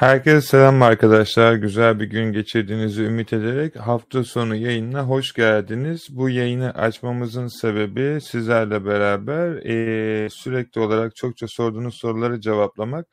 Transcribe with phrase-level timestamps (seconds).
[0.00, 1.54] Herkese selam arkadaşlar.
[1.54, 6.06] Güzel bir gün geçirdiğinizi ümit ederek hafta sonu yayınına hoş geldiniz.
[6.10, 13.06] Bu yayını açmamızın sebebi sizlerle beraber e, sürekli olarak çokça sorduğunuz soruları cevaplamak.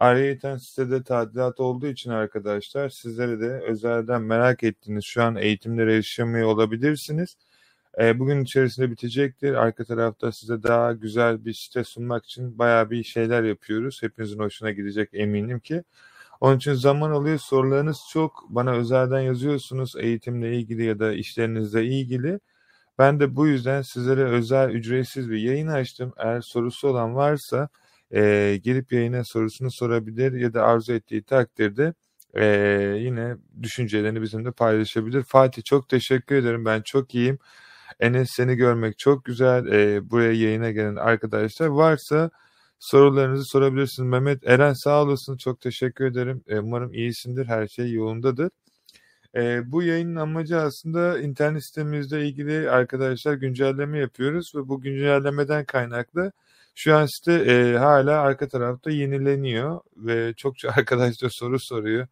[0.00, 6.48] Ayrıyeten sitede tadilat olduğu için arkadaşlar sizlere de özelden merak ettiğiniz şu an eğitimlere erişemiyor
[6.48, 7.36] olabilirsiniz.
[8.00, 9.54] E, bugün içerisinde bitecektir.
[9.54, 14.02] Arka tarafta size daha güzel bir site sunmak için bayağı bir şeyler yapıyoruz.
[14.02, 15.82] Hepinizin hoşuna gidecek eminim ki.
[16.40, 17.38] Onun için zaman alıyor.
[17.38, 18.46] Sorularınız çok.
[18.48, 22.40] Bana özelden yazıyorsunuz eğitimle ilgili ya da işlerinizle ilgili.
[22.98, 26.12] Ben de bu yüzden sizlere özel ücretsiz bir yayın açtım.
[26.18, 27.68] Eğer sorusu olan varsa
[28.14, 31.94] e, gelip yayına sorusunu sorabilir ya da arzu ettiği takdirde
[32.34, 32.44] e,
[32.98, 35.22] yine düşüncelerini bizimle paylaşabilir.
[35.22, 36.64] Fatih çok teşekkür ederim.
[36.64, 37.38] Ben çok iyiyim.
[38.00, 39.66] Enes seni görmek çok güzel.
[39.66, 42.30] E, buraya yayına gelen arkadaşlar varsa
[42.80, 44.08] sorularınızı sorabilirsiniz.
[44.08, 45.36] Mehmet Eren sağ olasın.
[45.36, 46.42] Çok teşekkür ederim.
[46.48, 47.46] E, umarım iyisindir.
[47.46, 48.50] Her şey yolundadır.
[49.36, 56.32] E, bu yayının amacı aslında internet sitemizle ilgili arkadaşlar güncelleme yapıyoruz ve bu güncellemeden kaynaklı
[56.74, 62.06] şu an site e, hala arka tarafta yenileniyor ve çokça arkadaş da soru soruyor.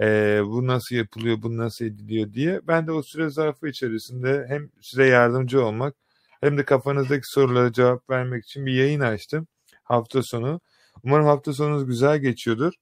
[0.00, 2.60] E, bu nasıl yapılıyor, bu nasıl ediliyor diye.
[2.68, 5.94] Ben de o süre zarfı içerisinde hem size yardımcı olmak
[6.40, 9.46] hem de kafanızdaki sorulara cevap vermek için bir yayın açtım
[9.88, 10.60] hafta sonu.
[11.04, 12.72] Umarım hafta sonunuz güzel geçiyordur.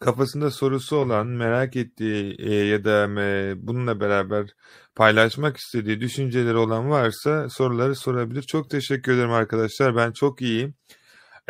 [0.00, 4.46] Kafasında sorusu olan, merak ettiği e, ya da e, bununla beraber
[4.94, 8.42] paylaşmak istediği düşünceleri olan varsa soruları sorabilir.
[8.42, 9.96] Çok teşekkür ederim arkadaşlar.
[9.96, 10.74] Ben çok iyiyim.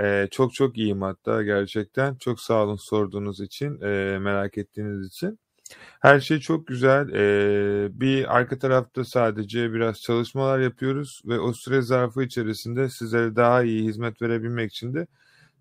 [0.01, 2.17] E, çok çok iyiyim hatta gerçekten.
[2.17, 5.39] Çok sağ olun sorduğunuz için, e, merak ettiğiniz için.
[6.01, 7.09] Her şey çok güzel.
[7.09, 13.63] Ee, bir arka tarafta sadece biraz çalışmalar yapıyoruz ve o süre zarfı içerisinde sizlere daha
[13.63, 15.07] iyi hizmet verebilmek için de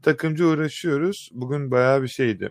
[0.02, 1.30] takımcı uğraşıyoruz.
[1.34, 2.50] Bugün bayağı bir şeydi.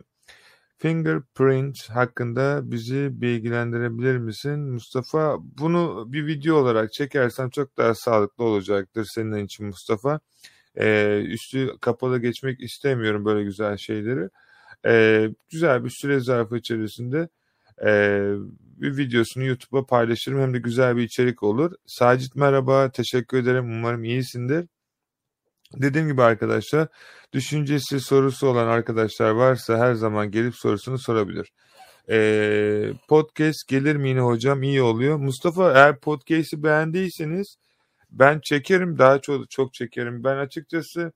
[0.79, 4.61] Fingerprint hakkında bizi bilgilendirebilir misin?
[4.61, 10.21] Mustafa bunu bir video olarak çekersem çok daha sağlıklı olacaktır senin için Mustafa.
[10.77, 14.29] Ee, üstü kapalı geçmek istemiyorum böyle güzel şeyleri.
[14.87, 17.29] Ee, güzel bir süre zarfı içerisinde
[17.87, 18.33] ee,
[18.83, 21.73] bir videosunu YouTube'a paylaşırım hem de güzel bir içerik olur.
[21.87, 23.65] Sacit merhaba, teşekkür ederim.
[23.65, 24.67] Umarım iyisindir.
[25.77, 26.89] Dediğim gibi arkadaşlar,
[27.33, 31.53] düşüncesi, sorusu olan arkadaşlar varsa her zaman gelip sorusunu sorabilir.
[32.11, 34.63] Ee, podcast gelir mi yine hocam?
[34.63, 35.17] İyi oluyor.
[35.17, 37.57] Mustafa eğer podcast'i beğendiyseniz
[38.11, 40.25] ben çekerim, daha çok, çok çekerim.
[40.25, 41.13] Ben açıkçası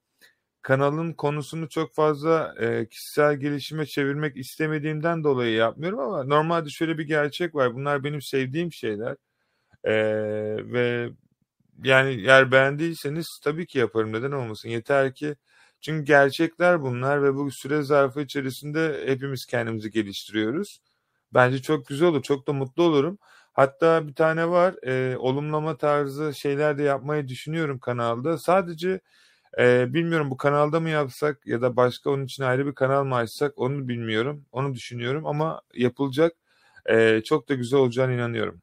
[0.67, 7.07] kanalın konusunu çok fazla e, kişisel gelişime çevirmek istemediğimden dolayı yapmıyorum ama normalde şöyle bir
[7.07, 7.75] gerçek var.
[7.75, 9.17] Bunlar benim sevdiğim şeyler.
[9.85, 9.95] E,
[10.73, 11.11] ve
[11.85, 14.13] yani eğer beğendiyseniz tabii ki yaparım.
[14.13, 14.69] Neden olmasın?
[14.69, 15.37] Yeter ki
[15.81, 20.81] çünkü gerçekler bunlar ve bu süre zarfı içerisinde hepimiz kendimizi geliştiriyoruz.
[21.35, 22.23] Bence çok güzel olur.
[22.23, 23.19] Çok da mutlu olurum.
[23.53, 24.75] Hatta bir tane var.
[24.87, 28.39] E, olumlama tarzı şeyler de yapmayı düşünüyorum kanalda.
[28.39, 29.01] Sadece
[29.59, 33.15] ee, bilmiyorum bu kanalda mı yapsak ya da başka onun için ayrı bir kanal mı
[33.15, 34.45] açsak onu bilmiyorum.
[34.53, 36.33] Onu düşünüyorum ama yapılacak.
[36.91, 38.63] Ee, çok da güzel olacağını inanıyorum.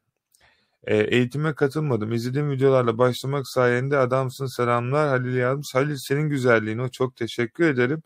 [0.84, 2.14] Ee, eğitime katılmadım.
[2.14, 5.10] İzlediğim videolarla başlamak sayende adamsın selamlar.
[5.10, 5.76] Halil yazmış.
[5.76, 6.90] Halil senin güzelliğin o.
[6.90, 8.04] Çok teşekkür ederim.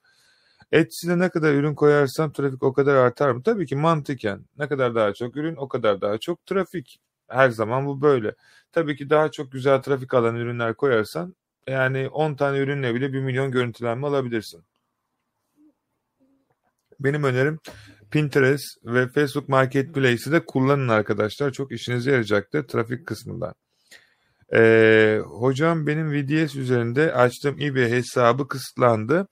[0.72, 3.44] Etsy'de ne kadar ürün koyarsam trafik o kadar artar mı?
[3.44, 4.46] Tabii ki mantıken.
[4.58, 7.00] Ne kadar daha çok ürün o kadar daha çok trafik.
[7.28, 8.36] Her zaman bu böyle.
[8.72, 11.36] Tabii ki daha çok güzel trafik alan ürünler koyarsan
[11.68, 14.64] yani 10 tane ürünle bile 1 milyon görüntülenme alabilirsin.
[17.00, 17.60] Benim önerim
[18.12, 21.52] Pinterest ve Facebook Marketplace'i de kullanın arkadaşlar.
[21.52, 23.54] Çok işinize yarayacaktır trafik kısmında.
[24.54, 29.28] Ee, hocam benim VDS üzerinde açtığım eBay hesabı kısıtlandı.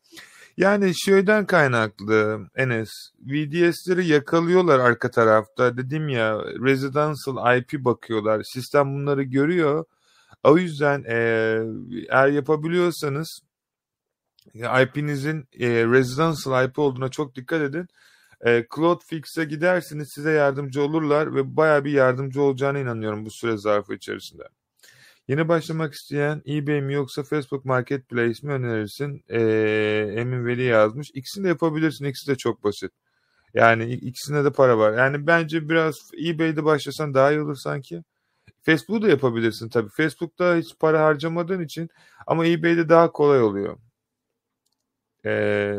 [0.58, 2.90] Yani şeyden kaynaklı Enes.
[3.20, 5.78] VDS'leri yakalıyorlar arka tarafta.
[5.78, 8.44] Dedim ya residential IP bakıyorlar.
[8.44, 9.86] Sistem bunları görüyor
[10.44, 13.40] o yüzden eğer yapabiliyorsanız
[14.56, 17.88] IP'nizin e, residential IP olduğuna çok dikkat edin.
[18.46, 23.94] E, Cloudfix'e gidersiniz size yardımcı olurlar ve baya bir yardımcı olacağına inanıyorum bu süre zarfı
[23.94, 24.44] içerisinde.
[25.28, 29.24] Yeni başlamak isteyen eBay mi yoksa Facebook Marketplace mi önerirsin?
[29.30, 29.40] E,
[30.16, 31.12] Emin Veli yazmış.
[31.14, 32.06] İkisini de yapabilirsin.
[32.06, 32.92] İkisi de çok basit.
[33.54, 34.98] Yani ikisinde de para var.
[34.98, 35.96] Yani bence biraz
[36.28, 38.04] eBay'de başlasan daha iyi olur sanki.
[38.66, 39.90] Facebook'u da yapabilirsin tabii.
[39.90, 41.90] Facebook'ta hiç para harcamadığın için
[42.28, 43.78] ama eBay'de daha kolay oluyor.
[45.26, 45.78] Ee,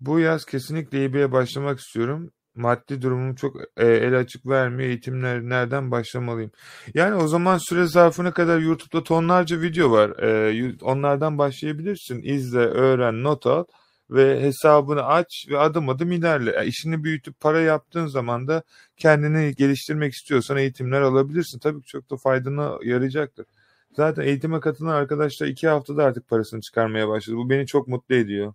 [0.00, 2.30] bu yaz kesinlikle eBay'e başlamak istiyorum.
[2.54, 4.88] maddi durumum çok e, el açık vermiyor.
[4.90, 6.50] Eğitimler nereden başlamalıyım?
[6.94, 10.10] Yani o zaman süre zarfına kadar YouTube'da tonlarca video var.
[10.22, 12.22] E, onlardan başlayabilirsin.
[12.22, 13.64] İzle, öğren, not al
[14.10, 16.52] ve hesabını aç ve adım adım ilerle.
[16.52, 18.62] Yani işini büyütüp para yaptığın zaman da
[18.96, 21.58] kendini geliştirmek istiyorsan eğitimler alabilirsin.
[21.58, 23.46] Tabii ki çok da faydana yarayacaktır.
[23.92, 27.36] Zaten eğitime katılan arkadaşlar iki haftada artık parasını çıkarmaya başladı.
[27.36, 28.54] Bu beni çok mutlu ediyor.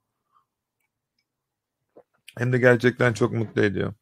[2.38, 3.94] Hem de gerçekten çok mutlu ediyor.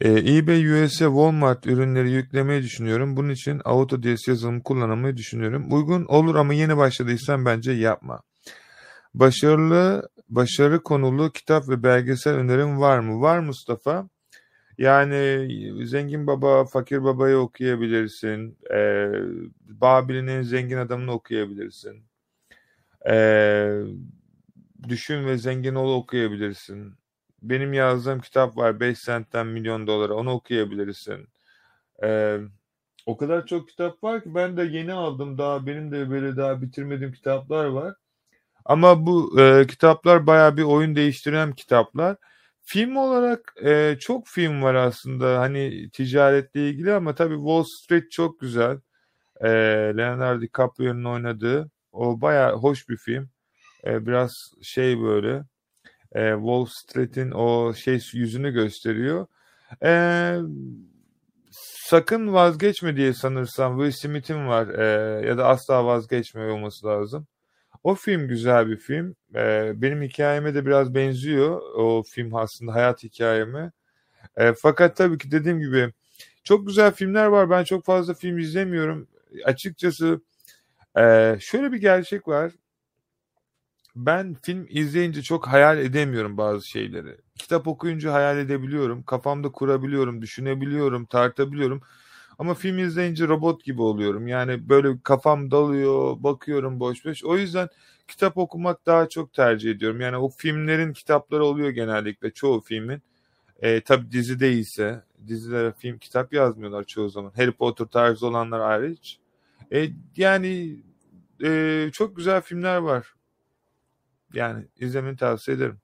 [0.00, 3.16] Ee, eBay USA Walmart ürünleri yüklemeyi düşünüyorum.
[3.16, 5.66] Bunun için AutoDS yazılımı kullanmayı düşünüyorum.
[5.72, 8.20] Uygun olur ama yeni başladıysan bence yapma.
[9.14, 13.20] Başarılı, başarı konulu kitap ve belgesel önerim var mı?
[13.20, 14.08] Var Mustafa.
[14.78, 15.48] Yani
[15.86, 18.58] Zengin Baba, Fakir Baba'yı okuyabilirsin.
[18.74, 19.12] Ee,
[19.68, 22.04] Babil'in en zengin adamını okuyabilirsin.
[23.10, 23.82] Ee,
[24.88, 26.94] Düşün ve Zengin Ol okuyabilirsin.
[27.42, 31.28] Benim yazdığım kitap var 5 sentten milyon dolara onu okuyabilirsin.
[32.02, 32.38] Ee,
[33.06, 36.62] o kadar çok kitap var ki ben de yeni aldım daha benim de böyle daha
[36.62, 37.94] bitirmediğim kitaplar var.
[38.70, 42.16] Ama bu e, kitaplar baya bir oyun değiştiren kitaplar.
[42.62, 48.40] Film olarak e, çok film var aslında hani ticaretle ilgili ama tabii Wall Street çok
[48.40, 48.80] güzel.
[49.40, 49.48] E,
[49.96, 53.30] Leonardo DiCaprio'nun oynadığı o baya hoş bir film.
[53.86, 54.32] E, biraz
[54.62, 55.44] şey böyle
[56.14, 59.26] e, Wall Street'in o şey yüzünü gösteriyor.
[59.84, 59.92] E,
[61.88, 67.26] sakın vazgeçme diye sanırsam Will Smith'in var e, ya da asla vazgeçme olması lazım.
[67.82, 69.16] O film güzel bir film.
[69.34, 73.72] E, benim hikayeme de biraz benziyor o film aslında hayat hikayeme.
[74.36, 75.92] E, fakat tabii ki dediğim gibi
[76.44, 77.50] çok güzel filmler var.
[77.50, 79.08] Ben çok fazla film izlemiyorum.
[79.44, 80.20] Açıkçası
[80.98, 82.52] e, şöyle bir gerçek var
[83.96, 87.16] ben film izleyince çok hayal edemiyorum bazı şeyleri.
[87.38, 89.02] Kitap okuyunca hayal edebiliyorum.
[89.02, 91.82] Kafamda kurabiliyorum, düşünebiliyorum, tartabiliyorum.
[92.40, 94.28] Ama film izleyince robot gibi oluyorum.
[94.28, 97.24] Yani böyle kafam dalıyor, bakıyorum boş boş.
[97.24, 97.68] O yüzden
[98.08, 100.00] kitap okumak daha çok tercih ediyorum.
[100.00, 103.02] Yani o filmlerin kitapları oluyor genellikle çoğu filmin.
[103.62, 107.32] E, tabii dizi değilse, dizilere film kitap yazmıyorlar çoğu zaman.
[107.36, 109.18] Harry Potter tarzı olanlar hariç.
[109.72, 110.76] E, yani
[111.44, 113.14] e, çok güzel filmler var.
[114.34, 115.78] Yani izlemeni tavsiye ederim.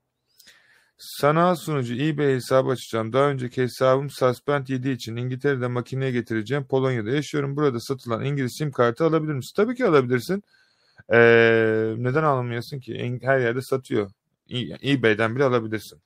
[0.98, 3.12] Sanal sunucu eBay hesabı açacağım.
[3.12, 6.66] Daha önceki hesabım Suspend 7 için İngiltere'de makineye getireceğim.
[6.66, 7.56] Polonya'da yaşıyorum.
[7.56, 9.52] Burada satılan İngiliz sim kartı alabilir misin?
[9.56, 10.42] Tabii ki alabilirsin.
[11.12, 13.18] Ee, neden alamıyorsun ki?
[13.22, 14.10] Her yerde satıyor.
[14.82, 16.00] eBay'den bile alabilirsin.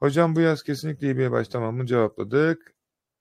[0.00, 2.74] Hocam bu yaz kesinlikle eBay'e başlamam mı cevapladık.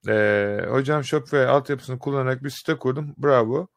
[0.08, 3.16] Ee, hocam Shopify altyapısını kullanarak bir site kurdum.
[3.18, 3.68] Bravo.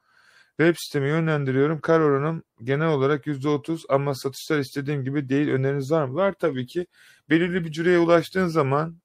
[0.59, 1.81] Web sitemi yönlendiriyorum.
[1.81, 5.49] Kar oranım genel olarak %30 ama satışlar istediğim gibi değil.
[5.49, 6.15] Öneriniz var mı?
[6.15, 6.87] Var tabii ki.
[7.31, 8.99] Belirli bir cüreye ulaştığın zaman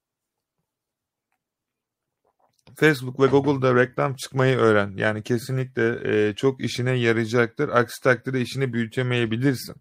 [2.76, 4.94] Facebook ve Google'da reklam çıkmayı öğren.
[4.98, 6.00] Yani kesinlikle
[6.30, 7.70] e, çok işine yarayacaktır.
[7.70, 9.76] Aksi takdirde işini büyütemeyebilirsin.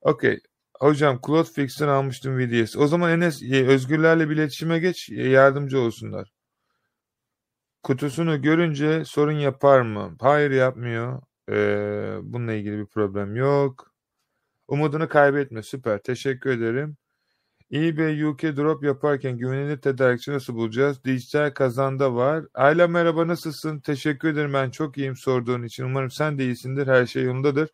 [0.00, 0.38] Okey.
[0.80, 2.76] Hocam Cloudflix'ten almıştım VDS.
[2.76, 6.35] O zaman Enes e, Özgürlerle bir iletişime geç e, yardımcı olsunlar.
[7.86, 10.16] Kutusunu görünce sorun yapar mı?
[10.20, 11.22] Hayır yapmıyor.
[11.50, 13.94] Ee, bununla ilgili bir problem yok.
[14.68, 15.62] Umudunu kaybetme.
[15.62, 16.02] Süper.
[16.02, 16.96] Teşekkür ederim.
[17.72, 21.04] eBay UK drop yaparken güvenilir tedarikçi nasıl bulacağız?
[21.04, 22.44] Dijital kazanda var.
[22.54, 23.80] Ayla merhaba nasılsın?
[23.80, 25.84] Teşekkür ederim ben çok iyiyim sorduğun için.
[25.84, 26.86] Umarım sen de iyisindir.
[26.86, 27.70] Her şey yolundadır.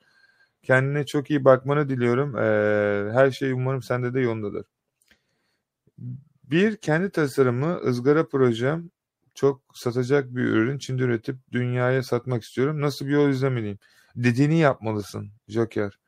[0.63, 2.37] Kendine çok iyi bakmanı diliyorum.
[2.39, 4.65] Ee, her şey umarım sende de yolundadır.
[6.45, 8.91] Bir kendi tasarımı ızgara projem
[9.35, 12.81] çok satacak bir ürün Çin'de üretip dünyaya satmak istiyorum.
[12.81, 13.79] Nasıl bir yol izlemeliyim?
[14.17, 15.99] Dediğini yapmalısın Joker.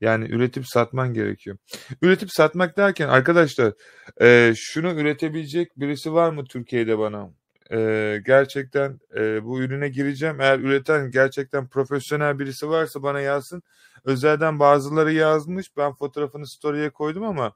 [0.00, 1.56] Yani üretip satman gerekiyor.
[2.02, 3.72] Üretip satmak derken arkadaşlar
[4.20, 7.30] e, şunu üretebilecek birisi var mı Türkiye'de bana?
[7.72, 10.40] E, gerçekten e, bu ürüne gireceğim.
[10.40, 13.62] Eğer üreten gerçekten profesyonel birisi varsa bana yazsın.
[14.04, 15.76] Özelden bazıları yazmış.
[15.76, 17.52] Ben fotoğrafını story'e koydum ama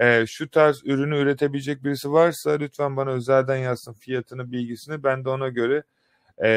[0.00, 5.04] e, şu tarz ürünü üretebilecek birisi varsa lütfen bana özelden yazsın fiyatını, bilgisini.
[5.04, 5.82] Ben de ona göre
[6.44, 6.48] e,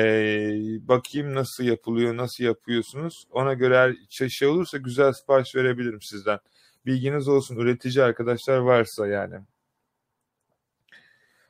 [0.88, 3.28] bakayım nasıl yapılıyor, nasıl yapıyorsunuz.
[3.32, 6.40] Ona göre eğer şey, şey olursa güzel sipariş verebilirim sizden.
[6.86, 9.36] Bilginiz olsun üretici arkadaşlar varsa yani.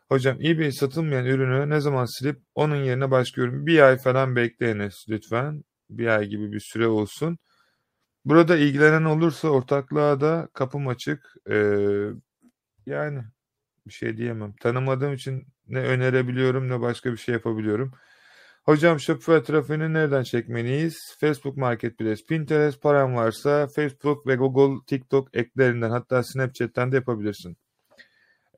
[0.10, 5.06] Hocam eBay satılmayan ürünü ne zaman silip onun yerine başka ürün bir ay falan bekleyiniz
[5.10, 5.64] lütfen.
[5.90, 7.38] Bir ay gibi bir süre olsun.
[8.26, 11.36] Burada ilgilenen olursa ortaklığa da kapım açık.
[11.50, 11.56] Ee,
[12.86, 13.24] yani
[13.88, 14.54] bir şey diyemem.
[14.62, 17.92] Tanımadığım için ne önerebiliyorum ne başka bir şey yapabiliyorum.
[18.64, 21.16] Hocam Shopify trafiğini nereden çekmeliyiz?
[21.20, 27.58] Facebook Marketplace, Pinterest param varsa Facebook ve Google, TikTok eklerinden hatta Snapchat'ten de yapabilirsin.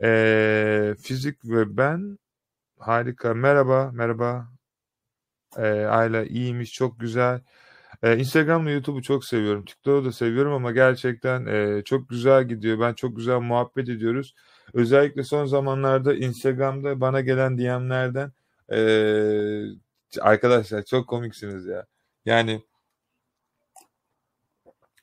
[0.03, 2.17] Ee, fizik ve ben
[2.79, 3.33] harika.
[3.33, 4.47] Merhaba, merhaba.
[5.57, 7.41] Ee, Ayla iyiymiş, çok güzel.
[8.03, 9.65] Ee, Instagram'la YouTube'u çok seviyorum.
[9.65, 12.79] TikTok'u da seviyorum ama gerçekten e, çok güzel gidiyor.
[12.79, 14.35] Ben çok güzel muhabbet ediyoruz.
[14.73, 18.31] Özellikle son zamanlarda Instagram'da bana gelen DM'lerden
[18.71, 18.79] e,
[20.21, 21.85] arkadaşlar çok komiksiniz ya.
[22.25, 22.61] Yani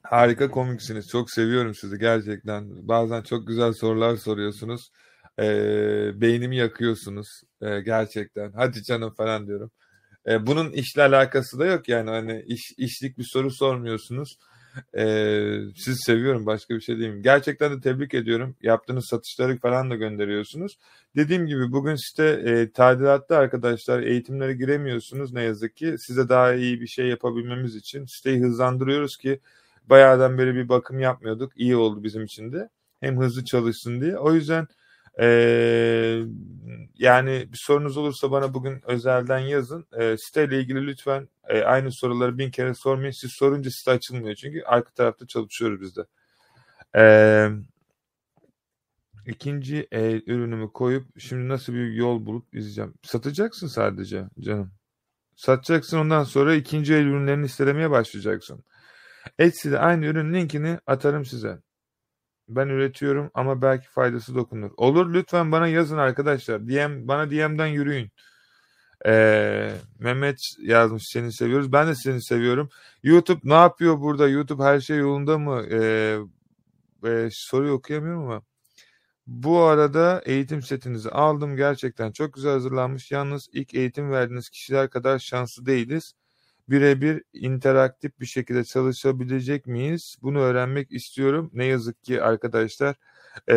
[0.03, 1.09] harika komiksiniz.
[1.09, 2.89] Çok seviyorum sizi gerçekten.
[2.89, 4.91] Bazen çok güzel sorular soruyorsunuz.
[5.39, 5.45] E,
[6.21, 7.43] beynimi yakıyorsunuz.
[7.63, 8.53] E, gerçekten.
[8.53, 9.71] Hadi canım falan diyorum.
[10.27, 14.37] E, bunun işle alakası da yok yani hani iş, işlik bir soru sormuyorsunuz.
[14.99, 15.05] E,
[15.77, 17.23] sizi seviyorum başka bir şey diyeyim.
[17.23, 18.57] Gerçekten de tebrik ediyorum.
[18.63, 20.73] Yaptığınız satışları falan da gönderiyorsunuz.
[21.17, 25.95] Dediğim gibi bugün site e, tadilatta arkadaşlar eğitimlere giremiyorsunuz ne yazık ki.
[25.99, 29.41] Size daha iyi bir şey yapabilmemiz için siteyi hızlandırıyoruz ki
[29.87, 31.53] bayağıdan beri bir bakım yapmıyorduk.
[31.57, 32.69] İyi oldu bizim için de.
[33.01, 34.19] Hem hızlı çalışsın diye.
[34.19, 34.67] O yüzden
[35.21, 36.23] ee,
[36.95, 39.87] yani bir sorunuz olursa bana bugün özelden yazın.
[39.93, 43.11] E, siteyle ilgili lütfen e, aynı soruları bin kere sormayın.
[43.13, 46.07] Siz sorunca site açılmıyor çünkü arka tarafta çalışıyoruz biz de.
[46.97, 47.05] E,
[49.27, 52.95] ikinci el ürünümü koyup şimdi nasıl bir yol bulup izleyeceğim.
[53.03, 54.73] Satacaksın sadece canım.
[55.37, 58.65] Satacaksın ondan sonra ikinci el ürünlerini istelemeye başlayacaksın.
[59.39, 61.59] Etsy'de aynı ürün linkini atarım size.
[62.57, 64.71] Ben üretiyorum ama belki faydası dokunur.
[64.77, 66.69] Olur lütfen bana yazın arkadaşlar.
[66.69, 68.11] DM, bana DM'den yürüyün.
[69.07, 71.73] Ee, Mehmet yazmış seni seviyoruz.
[71.73, 72.69] Ben de seni seviyorum.
[73.03, 74.29] YouTube ne yapıyor burada?
[74.29, 75.63] YouTube her şey yolunda mı?
[75.71, 76.19] Ee,
[77.07, 78.43] e, soruyu okuyamıyorum ama.
[79.27, 81.57] Bu arada eğitim setinizi aldım.
[81.57, 83.11] Gerçekten çok güzel hazırlanmış.
[83.11, 86.15] Yalnız ilk eğitim verdiğiniz kişiler kadar şanslı değiliz
[86.73, 90.17] birebir interaktif bir şekilde çalışabilecek miyiz?
[90.23, 91.51] Bunu öğrenmek istiyorum.
[91.55, 92.97] Ne yazık ki arkadaşlar
[93.49, 93.57] e,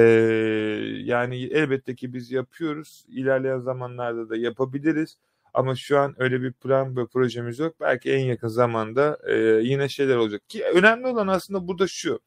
[1.04, 3.06] yani elbette ki biz yapıyoruz.
[3.08, 5.18] İlerleyen zamanlarda da yapabiliriz.
[5.54, 7.76] Ama şu an öyle bir plan ve projemiz yok.
[7.80, 10.50] Belki en yakın zamanda e, yine şeyler olacak.
[10.50, 12.20] Ki önemli olan aslında burada şu.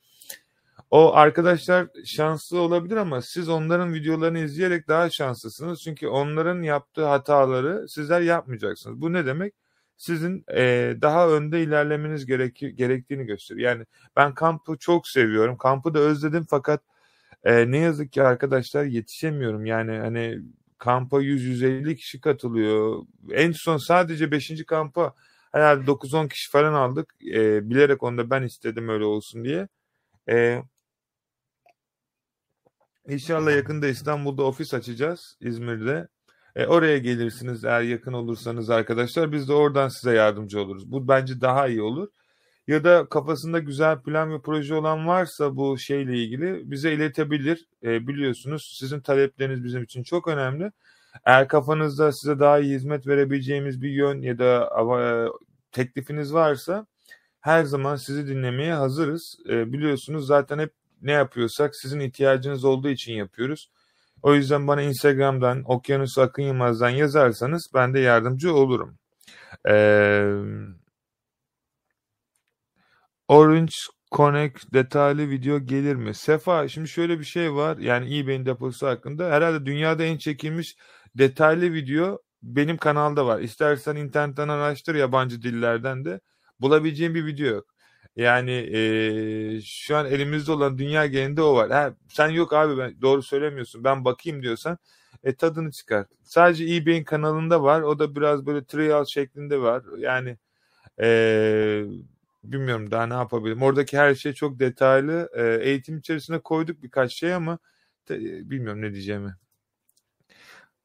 [0.90, 5.82] O arkadaşlar şanslı olabilir ama siz onların videolarını izleyerek daha şanslısınız.
[5.82, 9.00] Çünkü onların yaptığı hataları sizler yapmayacaksınız.
[9.00, 9.54] Bu ne demek?
[9.98, 13.70] Sizin e, daha önde ilerlemeniz gerek, gerektiğini gösteriyor.
[13.72, 13.86] Yani
[14.16, 15.56] ben kampı çok seviyorum.
[15.58, 16.82] Kampı da özledim fakat
[17.44, 19.66] e, ne yazık ki arkadaşlar yetişemiyorum.
[19.66, 20.38] Yani hani
[20.78, 23.02] kampa 100-150 kişi katılıyor.
[23.32, 24.66] En son sadece 5.
[24.66, 25.14] kampa
[25.52, 27.14] herhalde 9-10 kişi falan aldık.
[27.34, 29.68] E, bilerek onda ben istedim öyle olsun diye.
[30.30, 30.62] E,
[33.08, 36.08] İnşallah yakında İstanbul'da ofis açacağız İzmir'de.
[36.58, 39.32] E, oraya gelirsiniz eğer yakın olursanız arkadaşlar.
[39.32, 40.92] Biz de oradan size yardımcı oluruz.
[40.92, 42.08] Bu bence daha iyi olur.
[42.68, 47.68] Ya da kafasında güzel plan ve proje olan varsa bu şeyle ilgili bize iletebilir.
[47.82, 50.72] E, biliyorsunuz sizin talepleriniz bizim için çok önemli.
[51.24, 55.02] Eğer kafanızda size daha iyi hizmet verebileceğimiz bir yön ya da e,
[55.72, 56.86] teklifiniz varsa
[57.40, 59.38] her zaman sizi dinlemeye hazırız.
[59.48, 60.72] E, biliyorsunuz zaten hep
[61.02, 63.70] ne yapıyorsak sizin ihtiyacınız olduğu için yapıyoruz.
[64.22, 68.98] O yüzden bana Instagram'dan Okyanus Akın Yılmaz'dan yazarsanız ben de yardımcı olurum.
[69.68, 70.32] Ee,
[73.28, 73.72] Orange
[74.12, 76.14] Connect detaylı video gelir mi?
[76.14, 77.78] Sefa şimdi şöyle bir şey var.
[77.78, 79.30] Yani eBay'in deposu hakkında.
[79.30, 80.76] Herhalde dünyada en çekilmiş
[81.14, 83.40] detaylı video benim kanalda var.
[83.40, 86.20] İstersen internetten araştır yabancı dillerden de.
[86.60, 87.77] Bulabileceğim bir video yok.
[88.18, 91.70] Yani e, şu an elimizde olan dünya genelinde o var.
[91.70, 94.78] Ha, sen yok abi ben doğru söylemiyorsun ben bakayım diyorsan
[95.24, 96.06] e, tadını çıkar.
[96.24, 97.82] Sadece eBay'in kanalında var.
[97.82, 99.84] O da biraz böyle trial şeklinde var.
[99.98, 100.38] Yani
[101.00, 101.84] e,
[102.44, 103.62] bilmiyorum daha ne yapabilirim.
[103.62, 105.30] Oradaki her şey çok detaylı.
[105.36, 107.58] E, eğitim içerisine koyduk birkaç şey ama
[108.06, 108.20] te,
[108.50, 109.36] bilmiyorum ne diyeceğimi.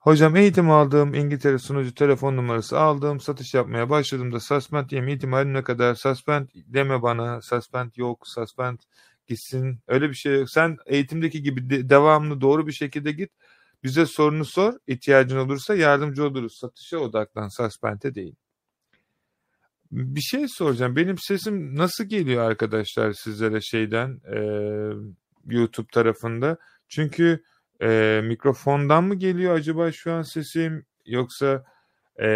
[0.03, 3.19] Hocam eğitim aldığım İngiltere sunucu telefon numarası aldım.
[3.19, 5.95] Satış yapmaya başladığımda suspend yeme ihtimali ne kadar?
[5.95, 7.41] Suspend deme bana.
[7.41, 8.27] Suspend yok.
[8.27, 8.79] Suspend
[9.27, 9.79] gitsin.
[9.87, 10.49] Öyle bir şey yok.
[10.49, 13.31] Sen eğitimdeki gibi de, devamlı doğru bir şekilde git.
[13.83, 14.73] Bize sorunu sor.
[14.87, 16.57] İhtiyacın olursa yardımcı oluruz.
[16.61, 17.47] Satışa odaklan.
[17.47, 18.35] Suspend'e değil.
[19.91, 20.95] Bir şey soracağım.
[20.95, 24.39] Benim sesim nasıl geliyor arkadaşlar sizlere şeyden e,
[25.45, 26.57] YouTube tarafında?
[26.87, 27.43] Çünkü
[27.81, 31.65] e, mikrofondan mı geliyor acaba şu an sesim yoksa
[32.21, 32.27] e,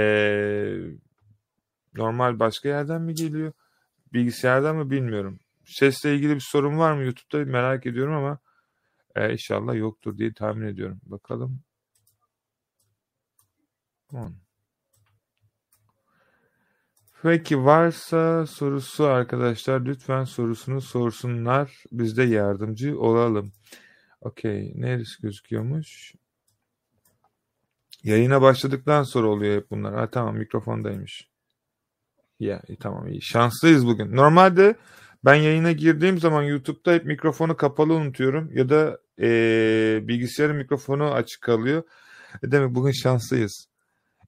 [1.95, 3.53] normal başka yerden mi geliyor?
[4.13, 5.39] Bilgisayardan mı bilmiyorum.
[5.65, 8.39] Sesle ilgili bir sorun var mı YouTube'da merak ediyorum ama
[9.15, 10.99] e, inşallah yoktur diye tahmin ediyorum.
[11.05, 11.61] Bakalım.
[17.21, 21.83] Peki varsa sorusu arkadaşlar lütfen sorusunu sorsunlar.
[21.91, 23.51] Biz de yardımcı olalım.
[24.21, 24.73] Okey.
[24.75, 26.13] Neresi gözüküyormuş?
[28.03, 29.95] Yayına başladıktan sonra oluyor hep bunlar.
[29.95, 31.29] Ha tamam mikrofondaymış.
[32.39, 33.21] Ya iyi, tamam iyi.
[33.21, 34.15] Şanslıyız bugün.
[34.15, 34.75] Normalde
[35.25, 39.27] ben yayına girdiğim zaman YouTube'da hep mikrofonu kapalı unutuyorum ya da e,
[40.03, 41.83] bilgisayarın mikrofonu açık kalıyor.
[42.43, 43.67] E demek bugün şanslıyız.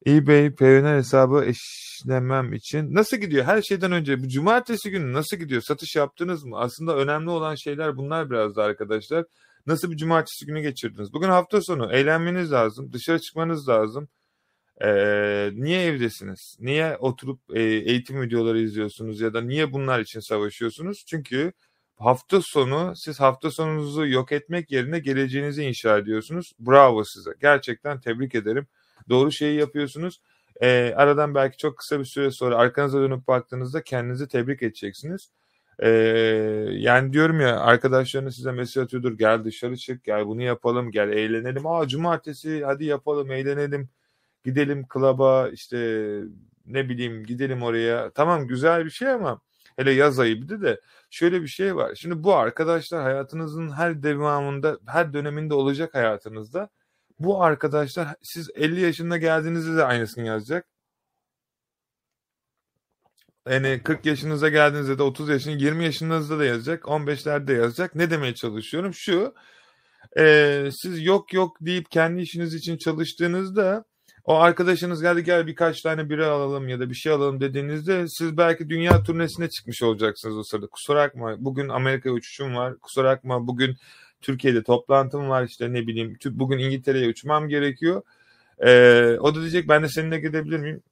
[0.07, 3.45] eBay Payoneer hesabı eşlemem için nasıl gidiyor?
[3.45, 5.61] Her şeyden önce bu cumartesi günü nasıl gidiyor?
[5.61, 6.57] Satış yaptınız mı?
[6.59, 9.25] Aslında önemli olan şeyler bunlar biraz da arkadaşlar.
[9.67, 11.13] Nasıl bir cumartesi günü geçirdiniz?
[11.13, 12.93] Bugün hafta sonu eğlenmeniz lazım.
[12.93, 14.07] Dışarı çıkmanız lazım.
[14.81, 16.57] Ee, niye evdesiniz?
[16.59, 21.03] Niye oturup e, eğitim videoları izliyorsunuz ya da niye bunlar için savaşıyorsunuz?
[21.07, 21.53] Çünkü
[21.97, 26.51] hafta sonu siz hafta sonunuzu yok etmek yerine geleceğinizi inşa ediyorsunuz.
[26.59, 27.31] Bravo size.
[27.41, 28.67] Gerçekten tebrik ederim.
[29.09, 30.21] Doğru şeyi yapıyorsunuz.
[30.61, 35.29] Ee, aradan belki çok kısa bir süre sonra arkanıza dönüp baktığınızda kendinizi tebrik edeceksiniz.
[35.79, 35.89] Ee,
[36.71, 39.17] yani diyorum ya arkadaşlarınız size mesaj atıyordur.
[39.17, 41.67] Gel dışarı çık, gel bunu yapalım, gel eğlenelim.
[41.67, 43.89] Aa cumartesi hadi yapalım, eğlenelim.
[44.45, 45.77] Gidelim klaba işte
[46.65, 48.11] ne bileyim gidelim oraya.
[48.11, 49.41] Tamam güzel bir şey ama
[49.77, 51.95] hele yaz ayı bir de de şöyle bir şey var.
[51.95, 56.69] Şimdi bu arkadaşlar hayatınızın her devamında, her döneminde olacak hayatınızda.
[57.19, 60.67] Bu arkadaşlar siz 50 yaşında geldiğinizde de aynısını yazacak.
[63.49, 67.95] Yani 40 yaşınıza geldiğinizde de 30 yaşın 20 yaşınızda da yazacak 15'lerde yazacak.
[67.95, 68.93] Ne demeye çalışıyorum?
[68.93, 69.33] Şu
[70.17, 73.85] e, siz yok yok deyip kendi işiniz için çalıştığınızda
[74.25, 78.37] o arkadaşınız geldi gel birkaç tane bira alalım ya da bir şey alalım dediğinizde siz
[78.37, 80.67] belki dünya turnesine çıkmış olacaksınız o sırada.
[80.67, 82.79] Kusura bakma bugün Amerika uçuşum var.
[82.79, 83.75] Kusura bakma bugün
[84.21, 88.01] Türkiye'de toplantım var işte ne bileyim bugün İngiltere'ye uçmam gerekiyor.
[88.59, 90.83] Ee, o da diyecek ben de seninle gidebilir miyim?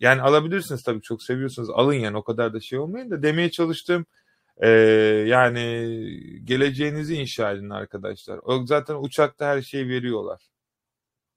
[0.00, 4.06] Yani alabilirsiniz tabii çok seviyorsunuz alın yani o kadar da şey olmayın da demeye çalıştım.
[4.58, 4.68] Ee,
[5.26, 5.60] yani
[6.44, 8.40] geleceğinizi inşa edin arkadaşlar.
[8.42, 10.42] O zaten uçakta her şeyi veriyorlar.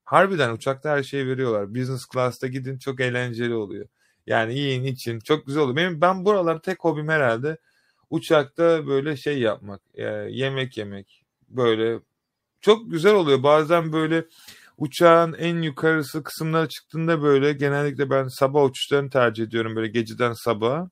[0.05, 1.75] Harbiden uçakta her şeyi veriyorlar.
[1.75, 3.87] Business class'ta gidin çok eğlenceli oluyor.
[4.27, 5.77] Yani yiyin için çok güzel oluyor.
[5.77, 7.57] Benim ben buralar tek hobim herhalde
[8.09, 11.25] uçakta böyle şey yapmak, e, yemek yemek.
[11.49, 11.99] Böyle
[12.61, 13.43] çok güzel oluyor.
[13.43, 14.25] Bazen böyle
[14.79, 20.89] uçağın en yukarısı kısımlara çıktığında böyle genellikle ben sabah uçuşlarını tercih ediyorum böyle geceden sabaha.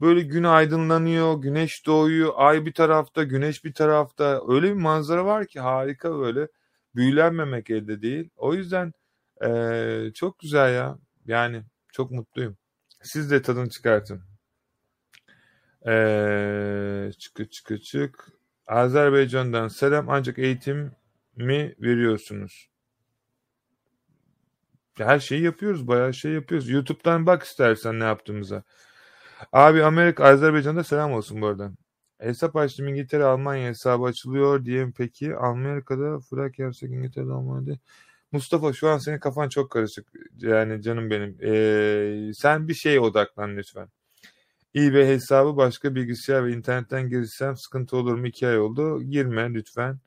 [0.00, 4.42] Böyle gün aydınlanıyor, güneş doğuyor, ay bir tarafta, güneş bir tarafta.
[4.48, 6.48] Öyle bir manzara var ki harika böyle.
[6.94, 8.30] Büyülenmemek elde değil.
[8.36, 8.92] O yüzden
[9.44, 10.98] ee, çok güzel ya.
[11.26, 12.56] Yani çok mutluyum.
[13.02, 14.22] Siz de tadını çıkartın.
[15.86, 18.28] Ee, çıkı çıkı çık.
[18.66, 20.92] Azerbaycan'dan selam ancak eğitim
[21.36, 22.67] mi veriyorsunuz?
[25.04, 25.88] Her şeyi yapıyoruz.
[25.88, 26.68] Bayağı şey yapıyoruz.
[26.70, 28.62] YouTube'dan bak istersen ne yaptığımıza.
[29.52, 31.72] Abi Amerika, Azerbaycan'da selam olsun bu arada.
[32.18, 35.36] Hesap açtım İngiltere, Almanya hesabı açılıyor diye peki.
[35.36, 37.78] Amerika'da Fırak yersek İngiltere'de Almanya'da.
[38.32, 40.08] Mustafa şu an senin kafan çok karışık.
[40.38, 41.38] Yani canım benim.
[41.42, 43.88] Ee, sen bir şeye odaklan lütfen.
[44.76, 48.26] eBay hesabı başka bilgisayar ve internetten girsem sıkıntı olur mu?
[48.26, 49.02] İki ay oldu.
[49.02, 49.98] Girme lütfen.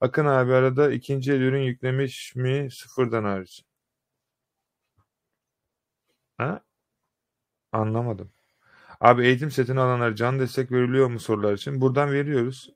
[0.00, 3.64] Akın abi arada ikinci el ürün yüklemiş mi sıfırdan hariç?
[6.38, 6.62] Ha?
[7.72, 8.32] Anlamadım.
[9.00, 11.80] Abi eğitim setini alanlar can destek veriliyor mu sorular için?
[11.80, 12.70] Buradan veriyoruz.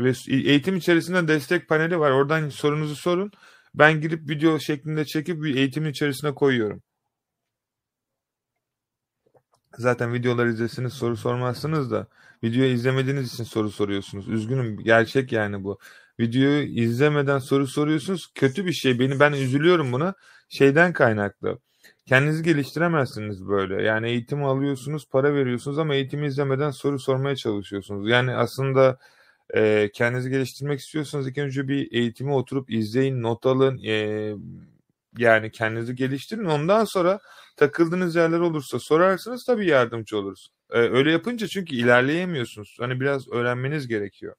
[0.00, 2.10] Ve eğitim içerisinde destek paneli var.
[2.10, 3.32] Oradan sorunuzu sorun.
[3.74, 6.82] Ben girip video şeklinde çekip bir eğitimin içerisine koyuyorum.
[9.78, 12.06] Zaten videoları izlesiniz soru sormazsınız da
[12.44, 14.28] videoyu izlemediğiniz için soru soruyorsunuz.
[14.28, 15.78] Üzgünüm gerçek yani bu.
[16.20, 18.32] Videoyu izlemeden soru soruyorsunuz.
[18.34, 18.98] Kötü bir şey.
[18.98, 20.14] Beni ben üzülüyorum buna.
[20.48, 21.58] Şeyden kaynaklı.
[22.08, 23.82] Kendinizi geliştiremezsiniz böyle.
[23.82, 28.08] Yani eğitim alıyorsunuz, para veriyorsunuz ama eğitimi izlemeden soru sormaya çalışıyorsunuz.
[28.10, 28.98] Yani aslında
[29.54, 33.78] e, kendinizi geliştirmek istiyorsanız ilk önce bir eğitimi oturup izleyin, not alın.
[33.84, 34.34] E,
[35.18, 36.44] yani kendinizi geliştirin.
[36.44, 37.20] Ondan sonra
[37.56, 40.48] takıldığınız yerler olursa sorarsınız tabii yardımcı oluruz.
[40.70, 42.76] E, öyle yapınca çünkü ilerleyemiyorsunuz.
[42.80, 44.34] Hani biraz öğrenmeniz gerekiyor.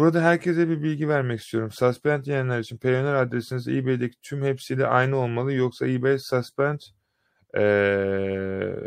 [0.00, 1.70] Burada herkese bir bilgi vermek istiyorum.
[1.70, 5.52] Suspend yiyenler için Payoneer adresiniz eBay'deki tüm hepsiyle aynı olmalı.
[5.52, 6.80] Yoksa eBay suspend
[7.54, 7.60] ee,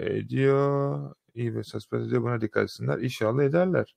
[0.02, 1.15] ediyor.
[1.38, 2.23] eBay suspend ediyor.
[2.23, 2.97] Buna dikkat etsinler.
[2.99, 3.95] İnşallah ederler.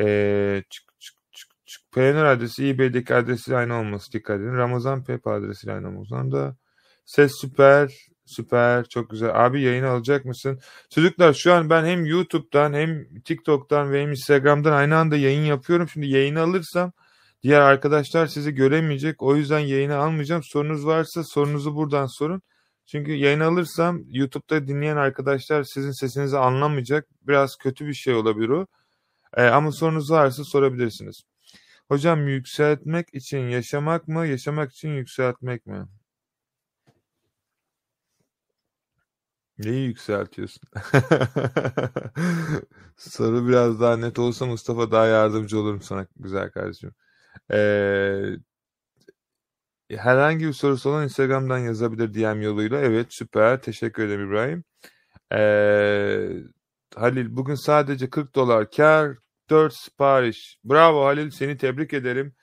[0.00, 1.92] Ee, çık, çık, çık, çık.
[1.92, 4.56] Payoneer adresi eBay'deki adresiyle aynı olması dikkat edin.
[4.56, 6.32] Ramazan Pep adresiyle aynı olması.
[6.32, 6.56] da
[7.04, 8.11] ses süper.
[8.24, 8.84] Süper.
[8.84, 9.44] Çok güzel.
[9.44, 10.60] Abi yayını alacak mısın?
[10.90, 15.88] Çocuklar şu an ben hem YouTube'dan hem TikTok'tan ve hem Instagram'dan aynı anda yayın yapıyorum.
[15.88, 16.92] Şimdi yayını alırsam
[17.42, 19.22] diğer arkadaşlar sizi göremeyecek.
[19.22, 20.42] O yüzden yayını almayacağım.
[20.44, 22.42] Sorunuz varsa sorunuzu buradan sorun.
[22.86, 27.06] Çünkü yayın alırsam YouTube'da dinleyen arkadaşlar sizin sesinizi anlamayacak.
[27.22, 28.66] Biraz kötü bir şey olabilir o.
[29.36, 31.22] E, ama sorunuz varsa sorabilirsiniz.
[31.88, 35.86] Hocam yükseltmek için yaşamak mı, yaşamak için yükseltmek mi?
[39.58, 40.62] Neyi yükseltiyorsun?
[42.96, 46.92] Soru biraz daha net olsa Mustafa daha yardımcı olurum sana güzel kardeşim.
[47.52, 48.36] Ee,
[49.90, 52.78] herhangi bir sorusu olan Instagram'dan yazabilir DM yoluyla.
[52.80, 54.64] Evet süper teşekkür ederim İbrahim.
[55.32, 56.30] Ee,
[56.96, 59.16] Halil bugün sadece 40 dolar kar
[59.50, 60.58] 4 sipariş.
[60.64, 62.34] Bravo Halil seni tebrik ederim.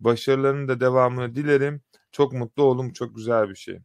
[0.00, 1.82] Başarılarının da devamını dilerim.
[2.12, 2.92] Çok mutlu oldum.
[2.92, 3.80] Çok güzel bir şey.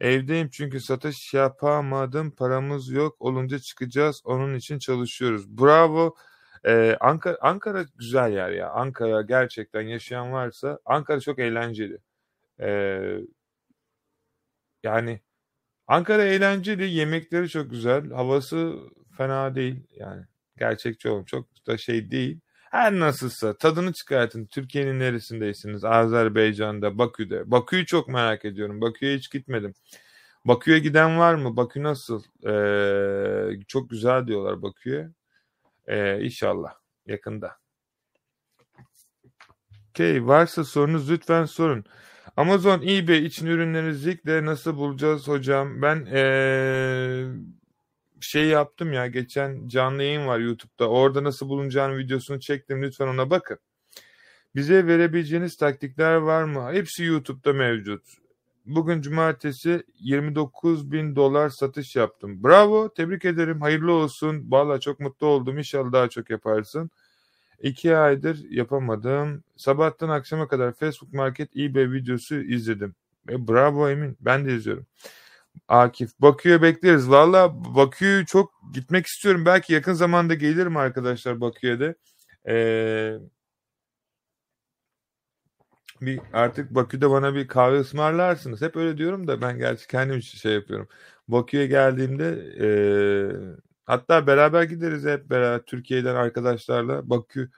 [0.00, 2.30] Evdeyim çünkü satış yapamadım.
[2.30, 3.16] Paramız yok.
[3.20, 4.22] Olunca çıkacağız.
[4.24, 5.58] Onun için çalışıyoruz.
[5.58, 6.14] Bravo.
[6.66, 8.70] Ee, Ankara, Ankara güzel yer ya.
[8.70, 11.98] Ankara gerçekten yaşayan varsa Ankara çok eğlenceli.
[12.60, 13.18] Ee,
[14.82, 15.20] yani
[15.86, 16.90] Ankara eğlenceli.
[16.90, 18.10] Yemekleri çok güzel.
[18.10, 18.76] Havası
[19.16, 19.86] fena değil.
[19.96, 20.24] Yani
[20.58, 21.24] gerçekçi olun.
[21.24, 22.40] Çok da şey değil.
[22.76, 24.46] Her nasılsa tadını çıkartın.
[24.46, 25.84] Türkiye'nin neresindeysiniz?
[25.84, 27.50] Azerbaycan'da, Bakü'de.
[27.50, 28.80] Bakü'yü çok merak ediyorum.
[28.80, 29.74] Bakü'ye hiç gitmedim.
[30.44, 31.56] Bakü'ye giden var mı?
[31.56, 32.22] Bakü nasıl?
[32.46, 35.08] Ee, çok güzel diyorlar Bakü'ye.
[35.86, 36.74] Ee, inşallah
[37.06, 37.56] yakında.
[39.90, 41.84] Okey varsa sorunuz lütfen sorun.
[42.36, 45.82] Amazon eBay için ürünleri Zik'le nasıl bulacağız hocam?
[45.82, 47.26] Ben ee,
[48.20, 50.88] şey yaptım ya geçen canlı yayın var YouTube'da.
[50.88, 52.82] Orada nasıl bulunacağını videosunu çektim.
[52.82, 53.58] Lütfen ona bakın.
[54.54, 56.72] Bize verebileceğiniz taktikler var mı?
[56.72, 58.02] Hepsi YouTube'da mevcut.
[58.66, 62.44] Bugün cumartesi 29 bin dolar satış yaptım.
[62.44, 63.60] Bravo, tebrik ederim.
[63.60, 64.50] Hayırlı olsun.
[64.50, 65.58] Valla çok mutlu oldum.
[65.58, 66.90] İnşallah daha çok yaparsın.
[67.62, 69.44] İki aydır yapamadım.
[69.56, 72.94] Sabahtan akşama kadar Facebook Market eBay videosu izledim.
[73.28, 74.16] E, bravo Emin.
[74.20, 74.86] Ben de izliyorum.
[75.68, 76.10] Akif.
[76.20, 77.10] Bakü'ye bekleriz.
[77.10, 79.46] Valla Bakü'yü çok gitmek istiyorum.
[79.46, 81.94] Belki yakın zamanda gelirim arkadaşlar Bakü'ye de.
[82.48, 83.18] Ee,
[86.00, 88.62] bir artık Bakü'de bana bir kahve ısmarlarsınız.
[88.62, 90.88] Hep öyle diyorum da ben gerçi kendim için şey yapıyorum.
[91.28, 92.24] Bakü'ye geldiğimde
[92.60, 92.68] e,
[93.84, 97.50] hatta beraber gideriz hep beraber Türkiye'den arkadaşlarla Bakü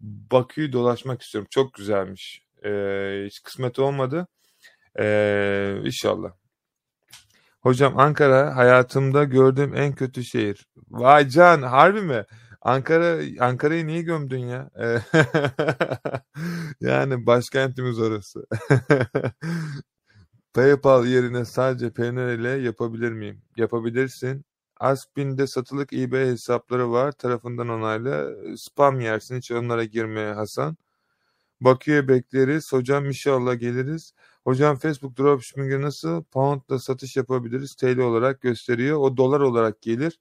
[0.00, 1.48] Bakü'yü dolaşmak istiyorum.
[1.50, 2.42] Çok güzelmiş.
[2.64, 2.70] E,
[3.26, 4.26] hiç kısmet olmadı.
[5.00, 6.32] E, inşallah.
[7.60, 10.66] Hocam Ankara hayatımda gördüğüm en kötü şehir.
[10.90, 12.24] Vay can harbi mi?
[12.62, 14.70] Ankara Ankara'yı niye gömdün ya?
[16.80, 18.46] yani başkentimiz orası.
[20.54, 23.42] PayPal yerine sadece Payoneer ile yapabilir miyim?
[23.56, 24.44] Yapabilirsin.
[24.80, 27.12] Aspin'de satılık eBay hesapları var.
[27.12, 28.30] Tarafından onayla.
[28.56, 29.36] Spam yersin.
[29.36, 30.76] Hiç onlara girmeye Hasan.
[31.60, 32.72] Bakü'ye bekleriz.
[32.72, 34.14] Hocam inşallah geliriz.
[34.44, 37.74] Hocam Facebook dropshipping'e nasıl pound'la satış yapabiliriz?
[37.74, 38.98] TL olarak gösteriyor.
[38.98, 40.18] O dolar olarak gelir.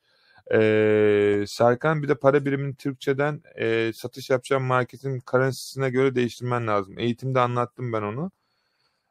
[0.54, 7.00] Ee, Serkan bir de para birimini Türkçeden e, satış yapacağım marketin currency'sine göre değiştirmen lazım.
[7.00, 8.32] Eğitimde anlattım ben onu.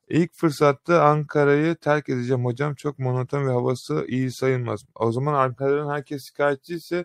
[0.09, 2.75] İlk fırsatta Ankara'yı terk edeceğim hocam.
[2.75, 4.85] Çok monoton ve havası iyi sayılmaz.
[4.95, 7.05] O zaman Ankara'dan herkes şikayetçiyse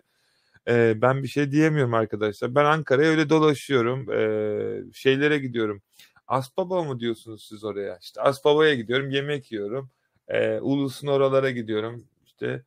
[0.68, 2.54] e, ben bir şey diyemiyorum arkadaşlar.
[2.54, 4.12] Ben Ankara'ya öyle dolaşıyorum.
[4.12, 5.82] E, şeylere gidiyorum.
[6.28, 7.98] Aspava mı diyorsunuz siz oraya?
[8.02, 9.90] İşte Aspava'ya gidiyorum, yemek yiyorum.
[10.28, 12.04] E, Ulus'un oralara gidiyorum.
[12.26, 12.62] İşte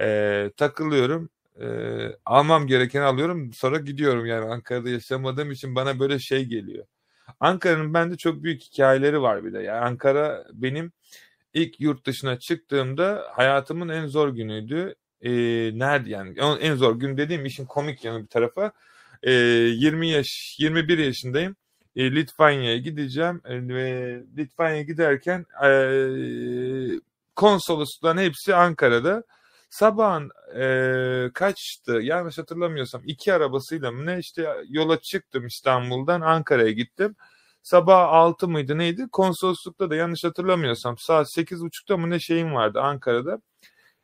[0.00, 1.30] e, takılıyorum.
[1.60, 1.66] E,
[2.26, 3.52] almam gerekeni alıyorum.
[3.52, 4.26] Sonra gidiyorum.
[4.26, 6.86] Yani Ankara'da yaşamadığım için bana böyle şey geliyor.
[7.40, 9.58] Ankara'nın bende çok büyük hikayeleri var bir de.
[9.58, 10.92] Yani Ankara benim
[11.54, 14.94] ilk yurt dışına çıktığımda hayatımın en zor günüydü.
[15.22, 15.30] E,
[15.78, 16.34] nerede yani?
[16.60, 18.72] En zor gün dediğim işin komik yanı bir tarafa.
[19.22, 21.56] E, 20 yaş, 21 yaşındayım
[21.96, 25.70] e, Litvanya'ya gideceğim ve Litvanya'ya giderken e,
[27.36, 29.22] konsolosluğun hepsi Ankara'da.
[29.70, 30.30] Sabahın
[30.60, 37.16] e, kaçtı yanlış hatırlamıyorsam iki arabasıyla mı ne işte yola çıktım İstanbul'dan Ankara'ya gittim.
[37.62, 39.06] Sabah 6 mıydı neydi?
[39.12, 43.38] Konsoloslukta da yanlış hatırlamıyorsam saat 8.30'da mı ne şeyim vardı Ankara'da.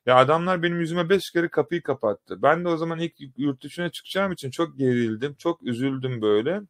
[0.09, 2.43] Ya adamlar benim yüzüme 5 kere kapıyı kapattı.
[2.43, 5.35] Ben de o zaman ilk yurt dışına çıkacağım için çok gerildim.
[5.39, 6.63] Çok üzüldüm böyle.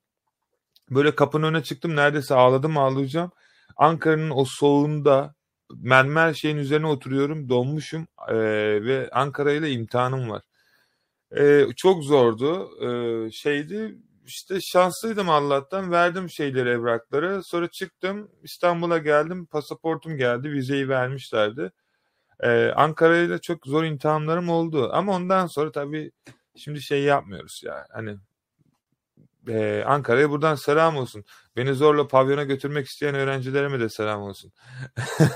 [0.90, 3.31] Böyle kapının önüne çıktım neredeyse ağladım ağlayacağım.
[3.77, 5.35] Ankara'nın o soğuğunda
[5.74, 8.35] mermer şeyin üzerine oturuyorum donmuşum e,
[8.85, 10.42] ve Ankara ile imtihanım var.
[11.37, 19.46] E, çok zordu e, şeydi işte şanslıydım Allah'tan verdim şeyleri evrakları sonra çıktım İstanbul'a geldim
[19.46, 21.72] pasaportum geldi vizeyi vermişlerdi.
[22.40, 26.12] Ee, Ankara ile çok zor imtihanlarım oldu ama ondan sonra tabii
[26.57, 28.16] şimdi şey yapmıyoruz ya hani
[29.48, 31.24] ee, Ankara'ya buradan selam olsun.
[31.57, 34.53] Beni zorla pavyona götürmek isteyen öğrencilerime de selam olsun.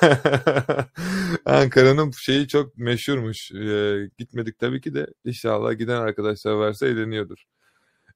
[1.44, 3.52] Ankara'nın şeyi çok meşhurmuş.
[3.52, 7.44] Ee, gitmedik tabii ki de inşallah giden arkadaşlar varsa eğleniyordur.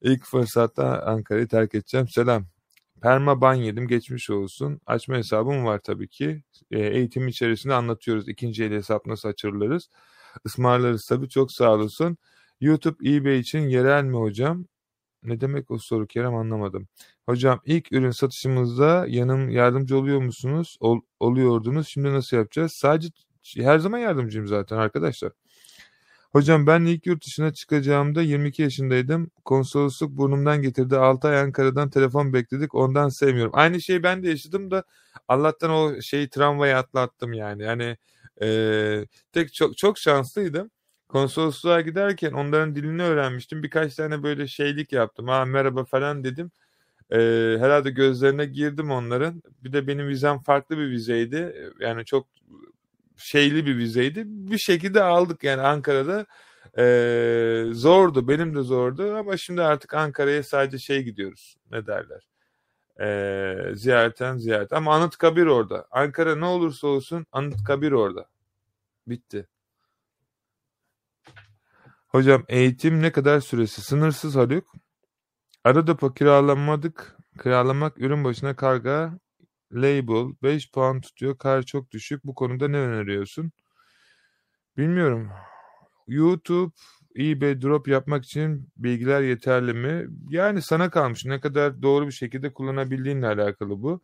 [0.02, 2.08] İlk fırsatta Ankara'yı terk edeceğim.
[2.08, 2.46] Selam.
[3.02, 4.80] Perma ban yedim geçmiş olsun.
[4.86, 6.42] Açma hesabım var tabii ki.
[6.70, 8.28] E, eğitim içerisinde anlatıyoruz.
[8.28, 9.88] İkinci el hesap nasıl açılırız.
[10.44, 12.18] Ismarlarız tabii çok sağ olasın.
[12.60, 14.66] YouTube eBay için yerel mi hocam?
[15.22, 16.88] Ne demek o soru Kerem anlamadım.
[17.26, 20.76] Hocam ilk ürün satışımızda yanım yardımcı oluyor musunuz?
[20.80, 21.88] Ol, oluyordunuz.
[21.88, 22.72] Şimdi nasıl yapacağız?
[22.72, 23.10] Sadece
[23.56, 25.32] her zaman yardımcıyım zaten arkadaşlar.
[26.36, 29.30] Hocam ben ilk yurt dışına çıkacağımda 22 yaşındaydım.
[29.44, 30.96] Konsolosluk burnumdan getirdi.
[30.96, 32.74] 6 ay Ankara'dan telefon bekledik.
[32.74, 33.52] Ondan sevmiyorum.
[33.54, 34.84] Aynı şeyi ben de yaşadım da
[35.28, 37.62] Allah'tan o şeyi travmayı atlattım yani.
[37.62, 37.96] Yani
[38.42, 40.70] e, tek çok çok şanslıydım.
[41.08, 43.62] Konsolosluğa giderken onların dilini öğrenmiştim.
[43.62, 45.28] Birkaç tane böyle şeylik yaptım.
[45.28, 46.50] Ha merhaba falan dedim.
[47.10, 47.18] E,
[47.60, 49.42] herhalde gözlerine girdim onların.
[49.64, 51.72] Bir de benim vizem farklı bir vizeydi.
[51.80, 52.26] Yani çok
[53.16, 54.22] şeyli bir vizeydi.
[54.26, 56.26] Bir şekilde aldık yani Ankara'da.
[56.78, 62.28] Ee, zordu benim de zordu ama şimdi artık Ankara'ya sadece şey gidiyoruz ne derler?
[63.00, 64.72] Ee, ziyareten ziyaret.
[64.72, 65.86] Ama Anıtkabir orada.
[65.90, 68.26] Ankara ne olursa olsun Anıtkabir orada.
[69.06, 69.46] Bitti.
[72.08, 73.82] Hocam eğitim ne kadar süresi?
[73.82, 74.74] Sınırsız Haluk.
[75.64, 77.16] Arada kiralamadık.
[77.42, 79.18] Kiralamak ürün başına karga
[79.72, 81.38] Label 5 puan tutuyor.
[81.38, 82.24] Kar çok düşük.
[82.24, 83.52] Bu konuda ne öneriyorsun?
[84.76, 85.30] Bilmiyorum.
[86.08, 86.72] YouTube,
[87.18, 90.06] eBay drop yapmak için bilgiler yeterli mi?
[90.30, 91.24] Yani sana kalmış.
[91.24, 94.02] Ne kadar doğru bir şekilde kullanabildiğinle alakalı bu.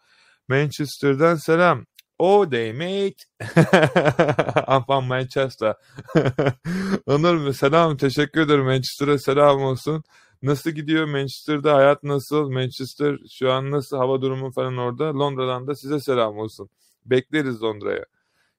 [0.49, 1.87] Manchester'dan selam.
[2.19, 3.25] Oh day mate.
[4.69, 5.75] I'm from Manchester.
[7.07, 7.97] Onur selam.
[7.97, 8.65] Teşekkür ederim.
[8.65, 10.05] Manchester'a selam olsun.
[10.43, 12.51] Nasıl gidiyor Manchester'da hayat nasıl?
[12.51, 15.19] Manchester şu an nasıl hava durumu falan orada?
[15.19, 16.71] Londra'dan da size selam olsun.
[17.07, 18.05] Bekleriz Londra'ya.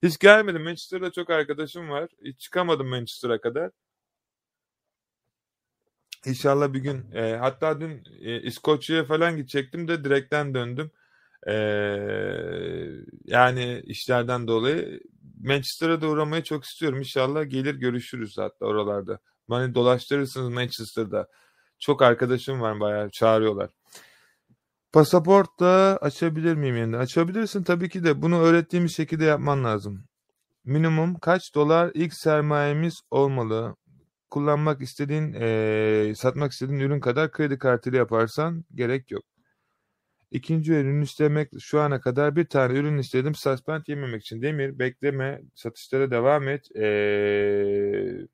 [0.04, 0.64] Hiç gelmedim.
[0.64, 2.10] Manchester'da çok arkadaşım var.
[2.26, 3.72] Hiç çıkamadım Manchester'a kadar.
[6.26, 10.92] İnşallah bir gün e, hatta dün e, İskoçya'ya falan gidecektim de direkten döndüm.
[11.48, 11.54] E,
[13.26, 15.00] yani işlerden dolayı
[15.44, 17.00] Manchester'a da uğramayı çok istiyorum.
[17.00, 19.20] İnşallah gelir görüşürüz hatta oralarda.
[19.50, 21.28] Beni dolaştırırsınız Manchester'da.
[21.84, 23.70] Çok arkadaşım var bayağı çağırıyorlar.
[24.94, 27.00] Pasaport da açabilir miyim yeniden?
[27.00, 30.06] Açabilirsin tabii ki de bunu öğrettiğimiz şekilde yapman lazım.
[30.66, 33.76] Minimum kaç dolar ilk sermayemiz olmalı?
[34.30, 39.24] Kullanmak istediğin, e, satmak istediğin ürün kadar kredi kartıyla yaparsan gerek yok.
[40.32, 44.42] İkinci ürün istemek şu ana kadar bir tane ürün istedim suspend yememek için.
[44.42, 46.76] Demir bekleme satışlara devam et.
[46.76, 48.28] Ee,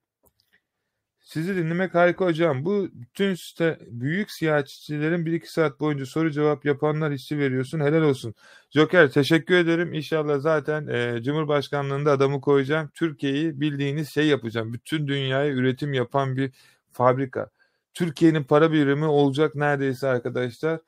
[1.30, 2.66] sizi dinlemek harika hocam.
[2.66, 7.80] Bu bütün işte büyük siyasetçilerin 1-2 saat boyunca soru cevap yapanlar hissi veriyorsun.
[7.80, 8.36] Helal olsun.
[8.72, 9.94] Joker teşekkür ederim.
[9.94, 12.90] İnşallah zaten e, Cumhurbaşkanlığında adamı koyacağım.
[12.94, 14.74] Türkiye'yi bildiğiniz şey yapacağım.
[14.74, 16.52] Bütün dünyaya üretim yapan bir
[16.92, 17.50] fabrika.
[17.94, 20.80] Türkiye'nin para birimi olacak neredeyse arkadaşlar.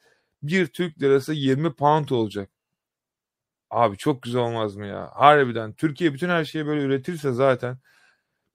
[0.44, 2.50] Bir Türk lirası 20 pound olacak.
[3.70, 5.12] Abi çok güzel olmaz mı ya?
[5.14, 5.74] Harbiden.
[5.74, 7.78] Türkiye bütün her şeyi böyle üretirse zaten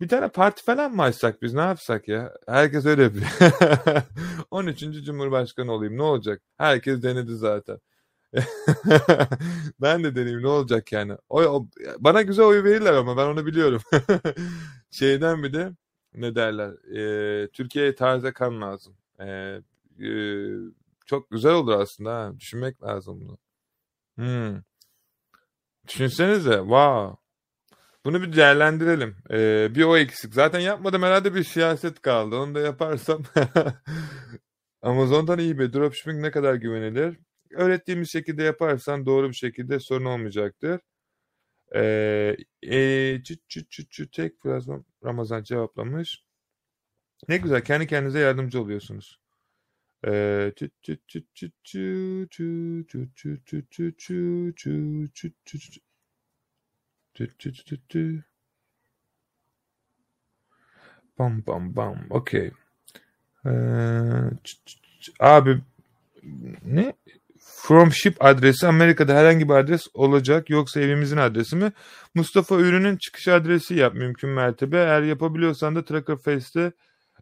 [0.01, 2.33] bir tane parti falan mı açsak biz ne yapsak ya?
[2.49, 3.27] Herkes öyle yapıyor.
[4.51, 4.81] 13.
[5.05, 6.43] Cumhurbaşkanı olayım ne olacak?
[6.57, 7.79] Herkes denedi zaten.
[9.81, 11.17] ben de deneyim ne olacak yani.
[11.29, 13.83] O, o, bana güzel oy verirler ama ben onu biliyorum.
[14.91, 15.71] Şeyden bir de
[16.15, 16.71] ne derler?
[16.99, 18.97] E, Türkiye'ye taze kan lazım.
[19.21, 19.27] E,
[20.07, 20.11] e,
[21.07, 22.33] çok güzel olur aslında ha.
[22.39, 23.39] Düşünmek lazım bunu.
[24.17, 24.63] Hmm.
[25.89, 26.59] Düşünsenize.
[26.59, 27.17] Wow.
[28.07, 29.17] Bunu bir değerlendirelim.
[29.31, 30.35] Ee, bir o eksik.
[30.35, 32.37] Zaten yapmadım herhalde bir siyaset kaldı.
[32.37, 33.23] Onu da yaparsam.
[34.83, 37.19] Amazon'dan iyi bir dropshipping ne kadar güvenilir?
[37.51, 40.81] Öğrettiğimiz şekilde yaparsan doğru bir şekilde sorun olmayacaktır.
[41.75, 44.33] Ee, e, çü, çü, çü, çü, tek
[45.05, 46.25] Ramazan cevaplamış.
[47.29, 49.21] Ne güzel kendi kendinize yardımcı oluyorsunuz.
[50.07, 53.65] Ee, çü, çü, çü, çü, çü, çü, çü, çü,
[54.57, 55.81] çü, çü, çü,
[57.17, 58.25] Tü tü tü tü.
[61.19, 61.99] Bam bam bam.
[62.11, 62.51] Okey.
[63.47, 63.51] Ee,
[65.21, 65.61] abi
[66.65, 66.93] ne?
[67.39, 71.73] From ship adresi Amerika'da herhangi bir adres olacak yoksa evimizin adresi mi?
[72.15, 74.77] Mustafa ürünün çıkış adresi yap mümkün mertebe.
[74.77, 76.73] Eğer yapabiliyorsan da Tracker Face'te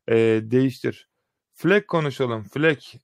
[0.09, 1.09] e, değiştir.
[1.55, 2.45] Fleck konuşalım.
[2.45, 2.97] Fleck.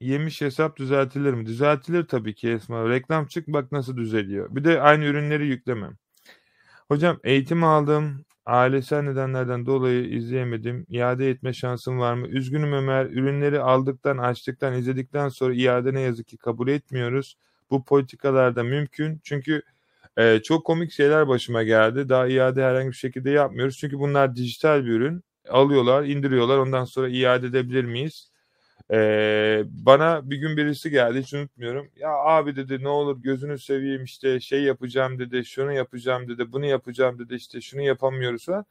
[0.00, 1.46] Yemiş hesap düzeltilir mi?
[1.46, 2.88] Düzeltilir tabii ki Esma.
[2.88, 4.56] Reklam çık bak nasıl düzeliyor.
[4.56, 5.96] Bir de aynı ürünleri yüklemem.
[6.88, 8.24] Hocam eğitim aldım.
[8.46, 10.86] Ailesel nedenlerden dolayı izleyemedim.
[10.88, 12.28] İade etme şansım var mı?
[12.28, 13.06] Üzgünüm Ömer.
[13.06, 17.36] Ürünleri aldıktan, açtıktan, izledikten sonra iade ne yazık ki kabul etmiyoruz.
[17.70, 19.20] Bu politikalarda mümkün.
[19.24, 19.62] Çünkü
[20.16, 22.08] e, çok komik şeyler başıma geldi.
[22.08, 23.78] Daha iade herhangi bir şekilde yapmıyoruz.
[23.78, 25.24] Çünkü bunlar dijital bir ürün.
[25.48, 26.58] Alıyorlar, indiriyorlar.
[26.58, 28.30] Ondan sonra iade edebilir miyiz?
[28.92, 31.90] Ee, bana bir gün birisi geldi hiç unutmuyorum.
[31.96, 36.66] Ya abi dedi ne olur gözünü seveyim işte şey yapacağım dedi, şunu yapacağım dedi, bunu
[36.66, 38.64] yapacağım dedi işte şunu yapamıyoruz falan.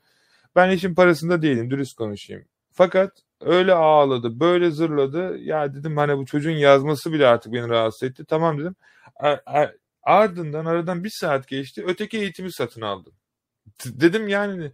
[0.56, 2.46] Ben işin parasında değilim dürüst konuşayım.
[2.72, 5.38] Fakat öyle ağladı, böyle zırladı.
[5.38, 8.26] Ya dedim hani bu çocuğun yazması bile artık beni rahatsız etti.
[8.26, 8.76] Tamam dedim.
[10.04, 11.84] Ardından aradan bir saat geçti.
[11.88, 13.14] Öteki eğitimi satın aldım.
[13.86, 14.72] Dedim yani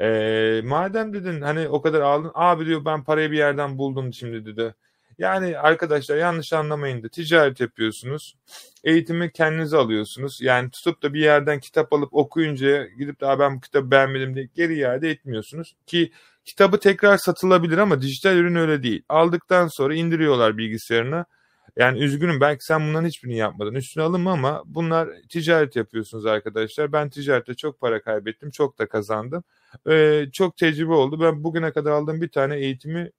[0.00, 2.30] e, madem dedin hani o kadar aldın.
[2.34, 4.74] Abi diyor ben parayı bir yerden buldum şimdi dedi.
[5.18, 8.36] Yani arkadaşlar yanlış anlamayın da ticaret yapıyorsunuz.
[8.84, 10.38] Eğitimi kendinize alıyorsunuz.
[10.42, 14.48] Yani tutup da bir yerden kitap alıp okuyunca gidip de ben bu kitabı beğenmedim diye
[14.54, 15.76] geri iade etmiyorsunuz.
[15.86, 16.12] Ki
[16.44, 19.02] kitabı tekrar satılabilir ama dijital ürün öyle değil.
[19.08, 21.26] Aldıktan sonra indiriyorlar bilgisayarına.
[21.76, 23.74] Yani üzgünüm belki sen bunların hiçbirini yapmadın.
[23.74, 26.92] Üstüne alınma ama bunlar ticaret yapıyorsunuz arkadaşlar.
[26.92, 28.50] Ben ticarette çok para kaybettim.
[28.50, 29.44] Çok da kazandım.
[29.90, 31.20] Ee, çok tecrübe oldu.
[31.20, 33.10] Ben bugüne kadar aldığım bir tane eğitimi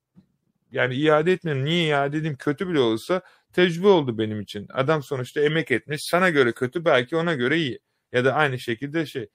[0.72, 1.66] yani iade etmedim.
[1.66, 2.36] Niye iade edeyim?
[2.38, 3.22] Kötü bile olsa
[3.54, 4.68] tecrübe oldu benim için.
[4.74, 6.02] Adam sonuçta emek etmiş.
[6.12, 7.80] Sana göre kötü belki ona göre iyi.
[8.12, 9.28] Ya da aynı şekilde şey.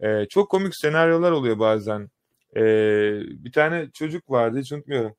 [0.00, 2.10] Ee, çok komik senaryolar oluyor bazen.
[2.56, 5.16] Ee, bir tane çocuk vardı hiç unutmuyorum.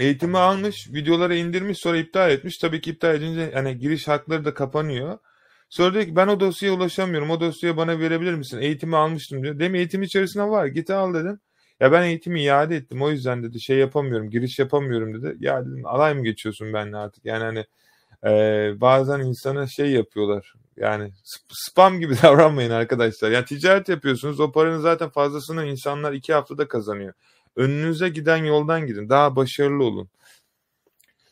[0.00, 2.58] Eğitimi almış, videoları indirmiş sonra iptal etmiş.
[2.58, 5.18] Tabii ki iptal edince hani giriş hakları da kapanıyor.
[5.70, 7.30] Sonra diyor ki ben o dosyaya ulaşamıyorum.
[7.30, 8.58] O dosyayı bana verebilir misin?
[8.60, 9.58] Eğitimi almıştım diyor.
[9.58, 10.66] Demin eğitim içerisinde var.
[10.66, 11.40] Git al dedim.
[11.80, 13.02] Ya ben eğitimi iade ettim.
[13.02, 14.30] O yüzden dedi şey yapamıyorum.
[14.30, 15.36] Giriş yapamıyorum dedi.
[15.44, 17.24] Ya dedim alay mı geçiyorsun benimle artık?
[17.24, 17.64] Yani hani
[18.24, 20.54] e, bazen insana şey yapıyorlar.
[20.76, 21.12] Yani
[21.52, 23.30] spam gibi davranmayın arkadaşlar.
[23.30, 24.40] Yani ticaret yapıyorsunuz.
[24.40, 27.12] O paranın zaten fazlasını insanlar iki haftada kazanıyor.
[27.56, 29.08] Önünüze giden yoldan gidin.
[29.08, 30.08] Daha başarılı olun.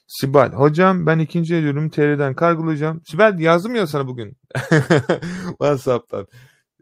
[0.07, 0.53] Sibel.
[0.53, 3.03] Hocam ben ikinci el ürünü TR'den kargolayacağım.
[3.05, 4.37] Sibel yazdım ya sana bugün.
[5.49, 6.27] WhatsApp'tan.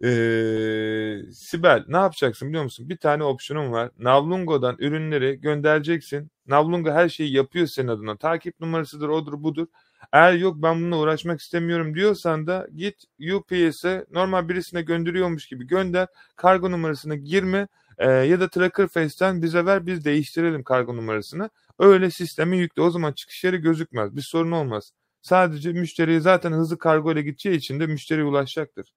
[0.04, 2.88] Ee, Sibel ne yapacaksın biliyor musun?
[2.88, 3.90] Bir tane opsiyonum var.
[3.98, 6.30] Navlungo'dan ürünleri göndereceksin.
[6.46, 8.16] Navlungo her şeyi yapıyor senin adına.
[8.16, 9.66] Takip numarasıdır, odur, budur.
[10.12, 13.04] Eğer yok ben bununla uğraşmak istemiyorum diyorsan da git
[13.34, 16.08] UPS'e normal birisine gönderiyormuş gibi gönder.
[16.36, 21.50] Kargo numarasına girme e, ya da Tracker Face'ten bize ver biz değiştirelim kargo numarasını.
[21.78, 22.82] Öyle sistemi yükle.
[22.82, 24.16] O zaman çıkış yeri gözükmez.
[24.16, 24.92] Bir sorun olmaz.
[25.22, 28.92] Sadece müşteriye zaten hızlı kargo ile gideceği için de müşteriye ulaşacaktır.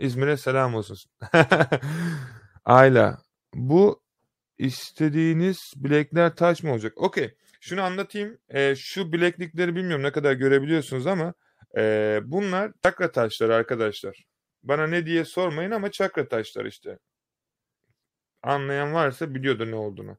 [0.00, 0.96] İzmir'e selam olsun.
[2.64, 3.18] Ayla.
[3.54, 4.02] Bu
[4.58, 6.92] istediğiniz bilekler taş mı olacak?
[6.96, 7.34] Okey.
[7.60, 8.38] Şunu anlatayım.
[8.48, 11.34] E, şu bileklikleri bilmiyorum ne kadar görebiliyorsunuz ama
[11.76, 14.24] e, bunlar çakra taşları arkadaşlar.
[14.62, 16.98] Bana ne diye sormayın ama çakra taşlar işte.
[18.42, 20.18] Anlayan varsa biliyordur ne olduğunu.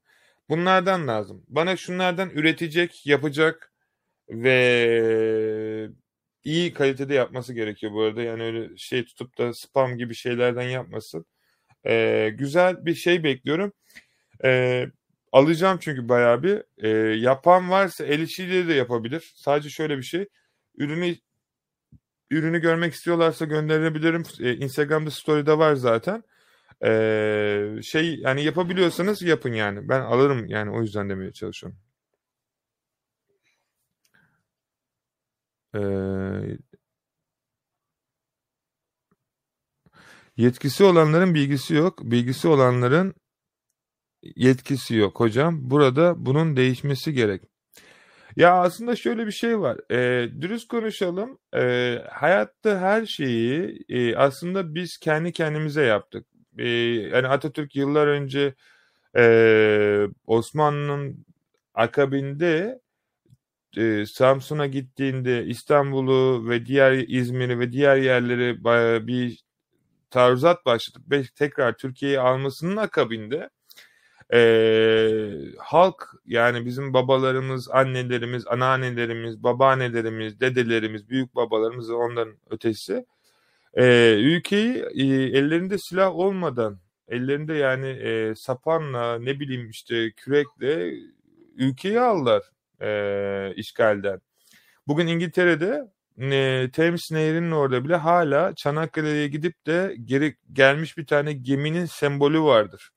[0.50, 1.44] Bunlardan lazım.
[1.48, 3.74] Bana şunlardan üretecek, yapacak
[4.30, 5.90] ve
[6.44, 8.22] iyi kalitede yapması gerekiyor bu arada.
[8.22, 11.26] Yani öyle şey tutup da spam gibi şeylerden yapmasın.
[11.88, 13.74] Ee, güzel bir şey bekliyorum.
[14.44, 14.88] Ee,
[15.32, 16.64] alacağım çünkü bayağı bir.
[16.78, 19.34] Ee, yapan varsa el işiyle de yapabilir.
[19.36, 20.28] Sadece şöyle bir şey.
[20.78, 21.16] Ürünü
[22.32, 24.24] ürünü görmek istiyorlarsa gönderebilirim.
[24.42, 26.24] Ee, Instagram'da story'de var zaten.
[26.86, 29.90] Ee, şey yani yapabiliyorsanız yapın yani.
[29.90, 31.80] Ben alırım yani o yüzden demeye çalışıyorum.
[35.76, 35.80] Ee,
[40.38, 42.00] yetkisi olanların bilgisi yok.
[42.04, 43.14] Bilgisi olanların
[44.36, 45.70] yetkisi yok hocam.
[45.70, 47.42] Burada bunun değişmesi gerek.
[48.36, 49.92] Ya aslında şöyle bir şey var.
[49.92, 51.38] E, dürüst konuşalım.
[51.56, 56.26] E, hayatta her şeyi e, aslında biz kendi kendimize yaptık
[56.58, 56.70] e,
[57.14, 58.54] yani Atatürk yıllar önce
[59.18, 61.26] e, Osmanlı'nın
[61.74, 62.80] akabinde
[63.78, 68.64] e, Samsun'a gittiğinde İstanbul'u ve diğer İzmir'i ve diğer yerleri
[69.08, 69.44] bir
[70.12, 73.50] tarzat başlatıp ve tekrar Türkiye'yi almasının akabinde
[74.34, 74.40] e,
[75.58, 83.06] halk yani bizim babalarımız, annelerimiz, anneannelerimiz, babaannelerimiz, dedelerimiz, büyük babalarımız ve onların ötesi
[83.74, 85.04] e, ülkeyi e,
[85.38, 90.94] ellerinde silah olmadan, ellerinde yani e, sapanla ne bileyim işte kürekle
[91.56, 92.44] ülkeyi aldılar
[92.82, 94.22] e, işgalden.
[94.88, 101.34] Bugün İngiltere'de e, Thames Nehri'nin orada bile hala Çanakkale'ye gidip de geri gelmiş bir tane
[101.34, 102.92] geminin sembolü vardır.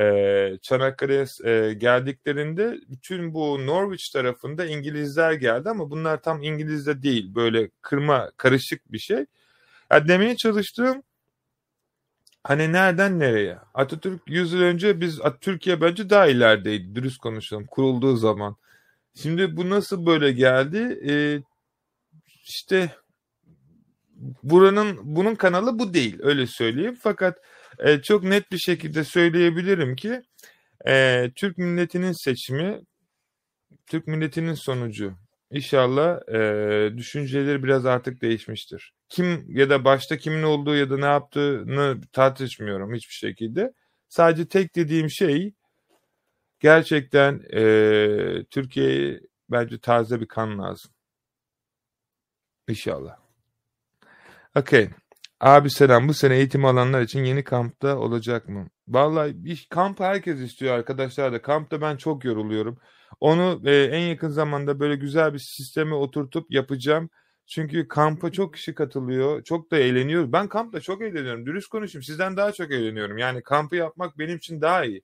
[0.00, 7.34] E, Çanakkale'ye e, geldiklerinde bütün bu Norwich tarafında İngilizler geldi ama bunlar tam İngilizde değil.
[7.34, 9.26] Böyle kırma karışık bir şey.
[9.92, 11.02] Ya demeye çalıştığım
[12.44, 13.58] hani nereden nereye?
[13.74, 18.56] Atatürk 100 yıl önce biz Türkiye bence daha ilerideydi dürüst konuşalım kurulduğu zaman.
[19.14, 21.00] Şimdi bu nasıl böyle geldi?
[21.08, 21.42] Ee,
[22.42, 22.96] işte
[24.42, 26.96] buranın bunun kanalı bu değil öyle söyleyeyim.
[27.00, 27.38] Fakat
[27.78, 30.22] e, çok net bir şekilde söyleyebilirim ki
[30.86, 32.80] E, Türk milletinin seçimi,
[33.86, 35.14] Türk milletinin sonucu.
[35.50, 38.92] İnşallah e, düşünceleri biraz artık değişmiştir.
[39.08, 43.72] Kim ya da başta kimin olduğu ya da ne yaptığını tartışmıyorum hiçbir şekilde.
[44.08, 45.52] Sadece tek dediğim şey
[46.60, 47.64] gerçekten e,
[48.50, 49.20] Türkiye'ye
[49.50, 50.90] bence taze bir kan lazım.
[52.68, 53.16] İnşallah.
[54.56, 54.90] Okey.
[55.40, 56.08] Abi selam.
[56.08, 58.68] Bu sene eğitim alanlar için yeni kampta olacak mı?
[58.88, 61.42] Vallahi bir kamp herkes istiyor arkadaşlar da.
[61.42, 62.78] Kampta ben çok yoruluyorum.
[63.20, 67.10] Onu e, en yakın zamanda böyle güzel bir sisteme oturtup yapacağım.
[67.46, 69.42] Çünkü kampa çok kişi katılıyor.
[69.44, 70.32] Çok da eğleniyoruz.
[70.32, 71.46] Ben kampta çok eğleniyorum.
[71.46, 72.02] Dürüst konuşayım.
[72.02, 73.18] Sizden daha çok eğleniyorum.
[73.18, 75.02] Yani kampı yapmak benim için daha iyi.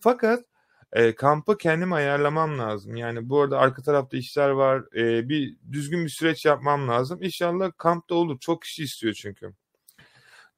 [0.00, 0.44] Fakat
[0.92, 2.96] e, kampı kendim ayarlamam lazım.
[2.96, 4.96] Yani bu arada arka tarafta işler var.
[4.96, 7.22] E, bir düzgün bir süreç yapmam lazım.
[7.22, 8.38] İnşallah kampta olur.
[8.40, 9.52] Çok kişi istiyor çünkü.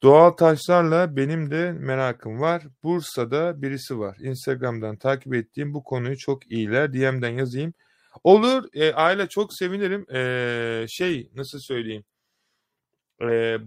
[0.02, 2.62] Doğal taşlarla benim de merakım var.
[2.82, 4.16] Bursa'da birisi var.
[4.20, 6.92] Instagram'dan takip ettiğim bu konuyu çok iyiler.
[6.92, 7.74] DM'den yazayım.
[8.24, 8.64] Olur.
[8.72, 10.14] E, aile çok sevinirim.
[10.14, 12.04] E, şey nasıl söyleyeyim.
[13.22, 13.58] E,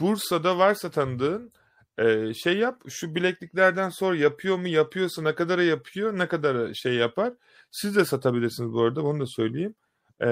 [0.00, 1.52] Bursa'da varsa tanıdığın
[2.00, 2.82] e, şey yap.
[2.88, 4.68] Şu bilekliklerden sor yapıyor mu?
[4.68, 6.18] Yapıyorsa ne kadara yapıyor?
[6.18, 7.32] Ne kadara şey yapar?
[7.70, 9.02] Siz de satabilirsiniz bu arada.
[9.02, 9.74] Onu da söyleyeyim.
[10.22, 10.28] E,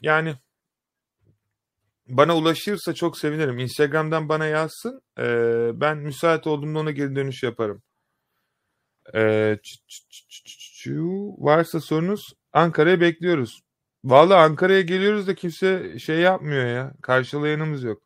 [0.00, 0.36] yani
[2.08, 3.58] bana ulaşırsa çok sevinirim.
[3.58, 5.02] Instagram'dan bana yazsın.
[5.18, 7.82] Ee, ben müsait olduğumda ona geri dönüş yaparım.
[9.14, 9.58] Ee,
[11.38, 12.20] varsa sorunuz
[12.52, 13.60] Ankara'ya bekliyoruz.
[14.04, 16.92] Valla Ankara'ya geliyoruz da kimse şey yapmıyor ya.
[17.02, 18.02] Karşılayanımız yok.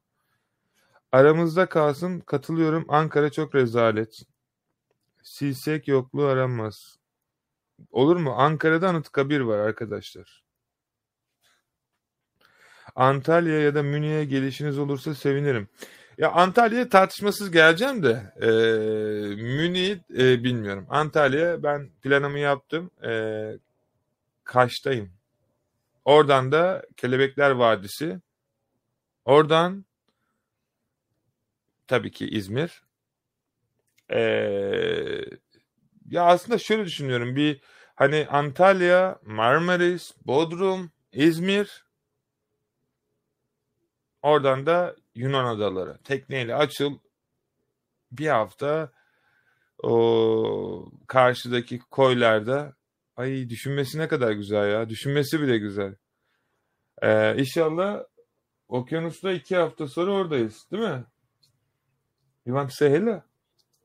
[1.16, 2.20] Aramızda kalsın.
[2.20, 2.84] Katılıyorum.
[2.88, 4.22] Ankara çok rezalet.
[5.22, 6.98] Silsek yokluğu aranmaz.
[7.90, 8.34] Olur mu?
[8.36, 10.44] Ankara'da Anıtkabir var arkadaşlar.
[12.96, 15.68] Antalya ya da Münih'e gelişiniz olursa sevinirim.
[16.18, 18.48] Ya Antalya'ya tartışmasız geleceğim de e,
[19.42, 20.86] Münih e, bilmiyorum.
[20.90, 22.90] Antalya ben planımı yaptım.
[23.04, 23.12] E,
[24.44, 25.10] Kaş'tayım.
[26.04, 28.20] Oradan da Kelebekler Vadisi.
[29.24, 29.84] Oradan
[31.88, 32.82] tabii ki İzmir.
[34.10, 34.20] E,
[36.10, 37.36] ya aslında şöyle düşünüyorum.
[37.36, 37.60] Bir
[37.94, 41.86] hani Antalya, Marmaris, Bodrum, İzmir
[44.26, 45.98] Oradan da Yunan adaları.
[46.04, 46.98] Tekneyle açıl
[48.12, 48.92] bir hafta
[49.82, 52.74] o karşıdaki koylarda
[53.16, 54.88] ay düşünmesi ne kadar güzel ya.
[54.88, 55.94] Düşünmesi bile güzel.
[57.02, 58.04] Ee, inşallah
[58.68, 60.66] okyanusta iki hafta sonra oradayız.
[60.72, 61.04] Değil mi?
[62.46, 63.22] You want to say hello?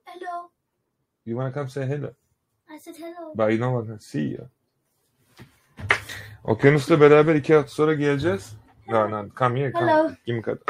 [0.06, 0.52] Hello.
[1.26, 2.14] You want to come say hello?
[2.70, 3.34] I said hello.
[3.34, 4.50] But you don't want to see you.
[6.44, 8.54] Okyanusla beraber iki hafta sonra geleceğiz.
[8.88, 9.72] No, no, come here.
[9.72, 9.92] Come.
[9.92, 10.12] Hello.
[10.26, 10.62] Give me cut.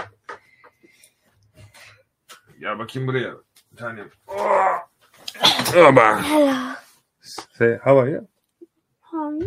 [2.59, 3.33] Ya bakayım buraya.
[3.71, 4.03] Bir tane.
[4.27, 4.77] Oh!
[5.73, 5.95] Hello.
[7.57, 8.27] Say, how are you?
[9.13, 9.39] Um,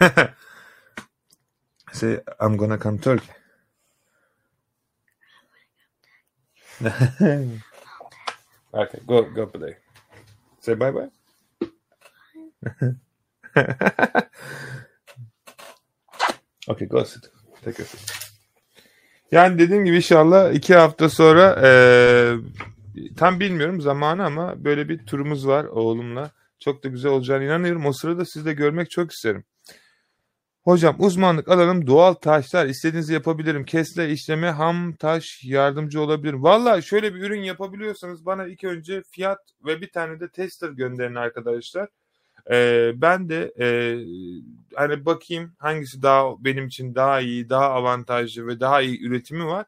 [1.92, 3.32] Say, I'm gonna come Turkey.
[8.72, 9.76] okay, go, go play.
[10.60, 11.10] Say bye bye.
[16.68, 17.30] okay, go sit.
[17.64, 18.26] Take a seat.
[19.32, 22.36] Yani dediğim gibi inşallah iki hafta sonra eee,
[23.16, 26.30] tam bilmiyorum zamanı ama böyle bir turumuz var oğlumla.
[26.60, 27.86] Çok da güzel olacağını inanıyorum.
[27.86, 29.44] O sırada sizi de görmek çok isterim.
[30.66, 32.66] Hocam uzmanlık alanım doğal taşlar.
[32.66, 33.64] İstediğinizi yapabilirim.
[33.64, 36.42] Kesle işleme ham taş yardımcı olabilirim.
[36.42, 41.14] Valla şöyle bir ürün yapabiliyorsanız bana ilk önce fiyat ve bir tane de tester gönderin
[41.14, 41.88] arkadaşlar.
[42.50, 43.68] Ee, ben de e,
[44.74, 49.66] hani bakayım hangisi daha benim için daha iyi, daha avantajlı ve daha iyi üretimi var.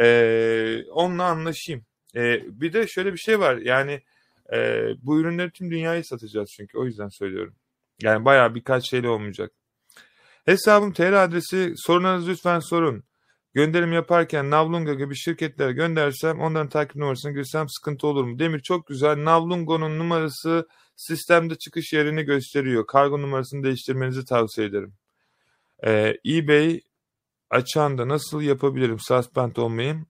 [0.00, 1.84] Ee, onunla anlaşayım.
[2.16, 3.56] Ee, bir de şöyle bir şey var.
[3.56, 4.00] Yani
[4.52, 7.54] e, bu ürünleri tüm dünyayı satacağız çünkü o yüzden söylüyorum.
[8.02, 9.52] Yani bayağı birkaç şeyle olmayacak.
[10.44, 13.04] Hesabım TL adresi sorunlarınızı lütfen sorun.
[13.54, 18.38] Gönderim yaparken Navlunga gibi şirketlere göndersem onların takip numarasını girsem sıkıntı olur mu?
[18.38, 19.24] Demir çok güzel.
[19.24, 22.86] Navlungo'nun numarası sistemde çıkış yerini gösteriyor.
[22.86, 24.94] Kargo numarasını değiştirmenizi tavsiye ederim.
[25.86, 26.80] Ee, eBay
[27.50, 30.06] açan da nasıl yapabilirim suspend olmayayım?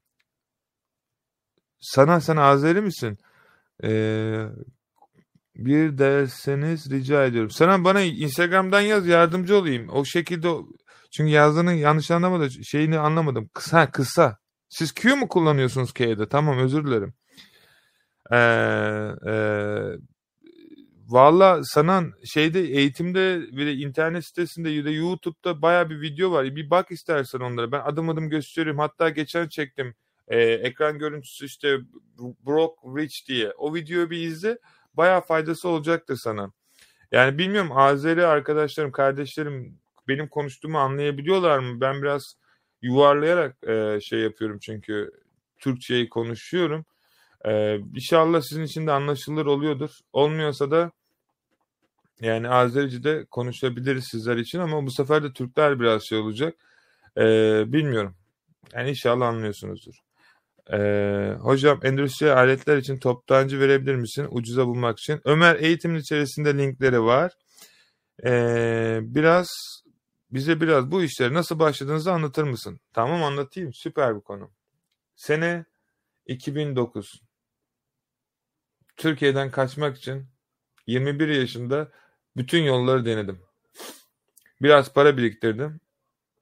[1.80, 3.18] Sana sen Azeri misin?
[3.84, 4.46] Ee,
[5.60, 7.50] bir derseniz rica ediyorum.
[7.50, 9.88] Sana bana Instagram'dan yaz yardımcı olayım.
[9.88, 10.48] O şekilde
[11.10, 12.50] çünkü yazdığını yanlış anlamadım.
[12.50, 13.50] Şeyini anlamadım.
[13.54, 14.38] Kısa kısa.
[14.68, 16.28] Siz Q mu kullanıyorsunuz K'de?
[16.28, 17.14] Tamam özür dilerim.
[18.32, 18.36] Ee,
[19.30, 19.34] e,
[21.10, 26.56] Valla sana şeyde eğitimde ve internet sitesinde da YouTube'da baya bir video var.
[26.56, 27.72] Bir bak istersen onlara.
[27.72, 28.78] Ben adım adım gösteriyorum.
[28.78, 29.94] Hatta geçen çektim.
[30.28, 31.78] e, ekran görüntüsü işte
[32.46, 33.52] Brock Rich diye.
[33.58, 34.58] O videoyu bir izle.
[34.94, 36.52] Bayağı faydası olacaktır sana.
[37.12, 39.78] Yani bilmiyorum Azeri arkadaşlarım, kardeşlerim
[40.08, 41.80] benim konuştuğumu anlayabiliyorlar mı?
[41.80, 42.36] Ben biraz
[42.82, 45.10] yuvarlayarak e, şey yapıyorum çünkü
[45.58, 46.84] Türkçeyi konuşuyorum.
[47.44, 49.98] E, inşallah sizin için de anlaşılır oluyordur.
[50.12, 50.90] Olmuyorsa da
[52.20, 56.54] yani Azerice'de konuşabiliriz sizler için ama bu sefer de Türkler biraz şey olacak.
[57.16, 57.22] E,
[57.72, 58.14] bilmiyorum.
[58.74, 60.09] Yani inşallah anlıyorsunuzdur.
[60.72, 65.20] Ee, hocam endüstri aletler için toptancı verebilir misin ucuza bulmak için?
[65.24, 67.32] Ömer eğitimin içerisinde linkleri var.
[68.24, 69.48] Ee, biraz
[70.30, 72.80] bize biraz bu işleri nasıl başladığınızı anlatır mısın?
[72.92, 73.74] Tamam anlatayım.
[73.74, 74.50] Süper bir konu.
[75.16, 75.64] Sene
[76.26, 77.22] 2009.
[78.96, 80.26] Türkiye'den kaçmak için
[80.86, 81.92] 21 yaşında
[82.36, 83.40] bütün yolları denedim.
[84.62, 85.80] Biraz para biriktirdim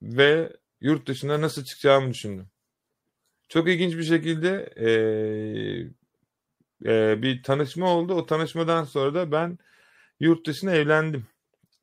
[0.02, 2.50] ve yurt dışına nasıl çıkacağımı düşündüm.
[3.49, 4.90] Çok ilginç bir şekilde e,
[6.86, 8.14] e, bir tanışma oldu.
[8.14, 9.59] O tanışmadan sonra da ben
[10.20, 11.26] yurt dışına evlendim.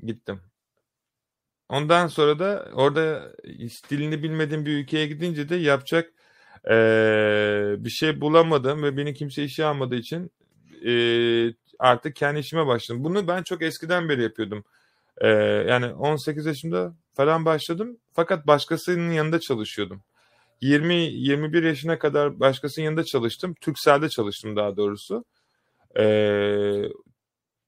[0.03, 0.41] Gittim.
[1.69, 3.33] Ondan sonra da orada
[3.89, 6.13] dilini bilmediğim bir ülkeye gidince de yapacak
[6.69, 10.31] e, bir şey bulamadım ve beni kimse işe almadığı için
[10.85, 10.93] e,
[11.79, 13.03] artık kendi işime başladım.
[13.03, 14.63] Bunu ben çok eskiden beri yapıyordum.
[15.17, 15.27] E,
[15.69, 17.97] yani 18 yaşımda falan başladım.
[18.13, 20.03] Fakat başkasının yanında çalışıyordum.
[20.61, 23.55] 20-21 yaşına kadar başkasının yanında çalıştım.
[23.61, 25.25] Türkcell'de çalıştım daha doğrusu.
[25.99, 26.83] Ee,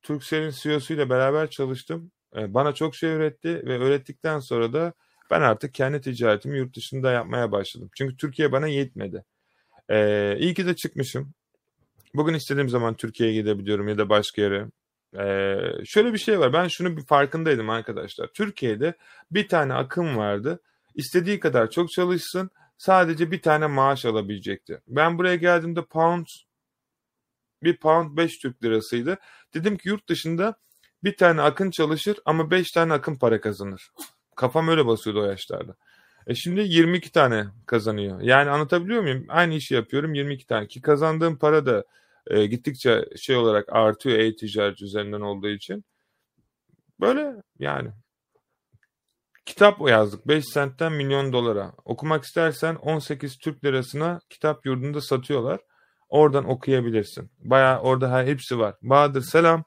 [0.01, 2.11] Turkcell'in CEO'suyla beraber çalıştım.
[2.35, 4.93] Ee, bana çok şey öğretti ve öğrettikten sonra da
[5.31, 7.89] ben artık kendi ticaretimi yurt dışında yapmaya başladım.
[7.97, 9.23] Çünkü Türkiye bana yetmedi.
[9.89, 11.33] Ee, iyi ki de çıkmışım.
[12.13, 14.67] Bugün istediğim zaman Türkiye'ye gidebiliyorum ya da başka yere.
[15.19, 16.53] Ee, şöyle bir şey var.
[16.53, 18.27] Ben şunu bir farkındaydım arkadaşlar.
[18.27, 18.93] Türkiye'de
[19.31, 20.59] bir tane akım vardı.
[20.95, 24.81] İstediği kadar çok çalışsın sadece bir tane maaş alabilecekti.
[24.87, 26.25] Ben buraya geldiğimde pound
[27.63, 29.17] bir pound 5 Türk lirasıydı.
[29.53, 30.55] Dedim ki yurt dışında
[31.03, 33.91] bir tane akın çalışır ama 5 tane akın para kazanır.
[34.35, 35.75] Kafam öyle basıyordu o yaşlarda.
[36.27, 38.21] E şimdi 22 tane kazanıyor.
[38.21, 39.25] Yani anlatabiliyor muyum?
[39.29, 41.83] Aynı işi yapıyorum 22 tane ki kazandığım para da
[42.27, 45.85] e, gittikçe şey olarak artıyor e-ticaret üzerinden olduğu için.
[46.99, 47.91] Böyle yani
[49.47, 51.73] Kitap yazdık 5 sentten milyon dolara.
[51.85, 55.59] Okumak istersen 18 Türk lirasına kitap yurdunda satıyorlar.
[56.09, 57.31] Oradan okuyabilirsin.
[57.39, 58.75] Baya orada her hepsi var.
[58.81, 59.63] Bahadır selam.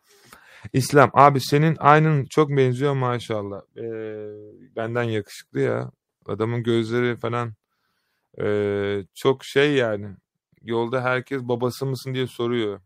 [0.72, 3.60] İslam abi senin aynın çok benziyor maşallah.
[3.76, 3.82] Ee,
[4.76, 5.90] benden yakışıklı ya.
[6.26, 7.54] Adamın gözleri falan
[8.40, 10.08] ee, çok şey yani.
[10.62, 12.80] Yolda herkes babası mısın diye soruyor.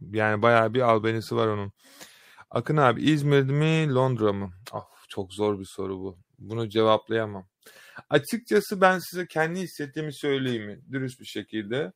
[0.00, 1.72] Yani bayağı bir albenisi var onun.
[2.50, 4.50] Akın abi İzmir mi Londra mı?
[4.72, 6.18] Oh, çok zor bir soru bu.
[6.38, 7.46] Bunu cevaplayamam.
[8.10, 10.80] Açıkçası ben size kendi hissettiğimi söyleyeyim mi?
[10.92, 11.92] Dürüst bir şekilde.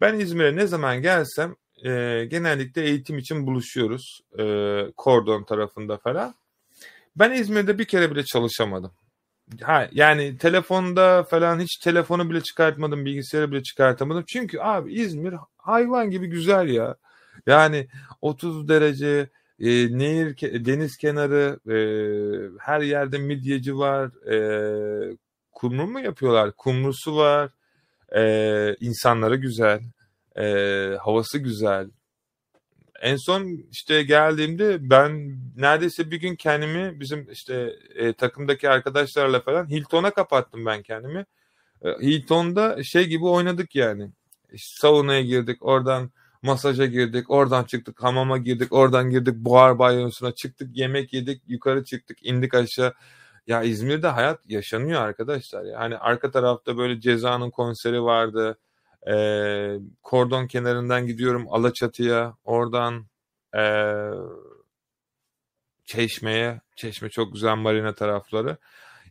[0.00, 4.20] Ben İzmir'e ne zaman gelsem e, genellikle eğitim için buluşuyoruz.
[4.38, 4.44] E,
[4.96, 6.34] Kordon tarafında falan.
[7.16, 8.92] Ben İzmir'de bir kere bile çalışamadım.
[9.62, 14.24] Ha, yani telefonda falan hiç telefonu bile çıkartmadım, bilgisayarı bile çıkartamadım.
[14.28, 16.96] Çünkü abi İzmir hayvan gibi güzel ya.
[17.46, 17.88] Yani
[18.20, 19.28] 30 derece
[19.60, 21.76] e, nehir, deniz kenarı, e,
[22.60, 24.10] her yerde midyeci var.
[24.32, 25.16] E,
[25.52, 26.52] kumru mu yapıyorlar?
[26.52, 27.50] Kumrusu var.
[28.16, 29.80] E, insanları güzel.
[30.36, 30.44] E,
[31.00, 31.90] havası güzel.
[33.02, 39.70] En son işte geldiğimde ben neredeyse bir gün kendimi bizim işte e, takımdaki arkadaşlarla falan
[39.70, 41.26] Hilton'a kapattım ben kendimi.
[41.82, 44.10] E, Hilton'da şey gibi oynadık yani.
[44.52, 46.10] İşte saunaya girdik oradan
[46.42, 52.26] masaja girdik, oradan çıktık, hamama girdik, oradan girdik, buhar banyosuna çıktık, yemek yedik, yukarı çıktık,
[52.26, 52.94] indik aşağı.
[53.46, 55.64] Ya İzmir'de hayat yaşanıyor arkadaşlar.
[55.64, 55.78] Ya.
[55.80, 58.58] Hani arka tarafta böyle Ceza'nın konseri vardı.
[59.10, 63.06] Ee, kordon kenarından gidiyorum Alaçatı'ya, oradan
[63.56, 63.62] e,
[65.84, 66.60] Çeşme'ye.
[66.76, 68.56] Çeşme çok güzel marina tarafları.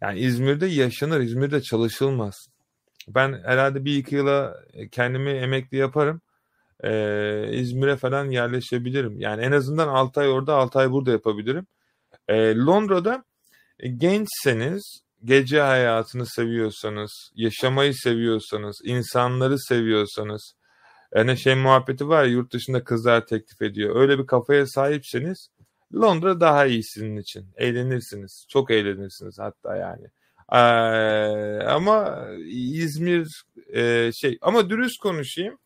[0.01, 2.47] Yani İzmir'de yaşanır, İzmir'de çalışılmaz.
[3.07, 6.21] Ben herhalde bir iki yıla kendimi emekli yaparım
[6.83, 9.19] e, İzmir'e falan yerleşebilirim.
[9.19, 11.67] Yani en azından 6 ay orada 6 ay burada yapabilirim.
[12.27, 13.23] E, Londra'da
[13.97, 20.53] gençseniz, gece hayatını seviyorsanız, yaşamayı seviyorsanız, insanları seviyorsanız,
[21.15, 23.95] yani şey muhabbeti var ya yurt dışında kızlar teklif ediyor.
[23.95, 25.49] Öyle bir kafaya sahipseniz
[25.95, 27.45] Londra daha iyi sizin için.
[27.55, 28.45] Eğlenirsiniz.
[28.49, 30.07] Çok eğlenirsiniz hatta yani.
[30.51, 35.57] Ee, ama İzmir e, şey ama dürüst konuşayım.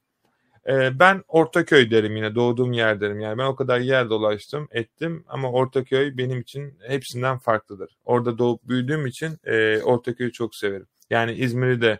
[0.67, 3.19] E, ben Ortaköy derim yine doğduğum yer derim.
[3.19, 7.97] Yani ben o kadar yer dolaştım ettim ama Ortaköy benim için hepsinden farklıdır.
[8.05, 10.87] Orada doğup büyüdüğüm için e, Ortaköy'ü çok severim.
[11.09, 11.99] Yani İzmir'i de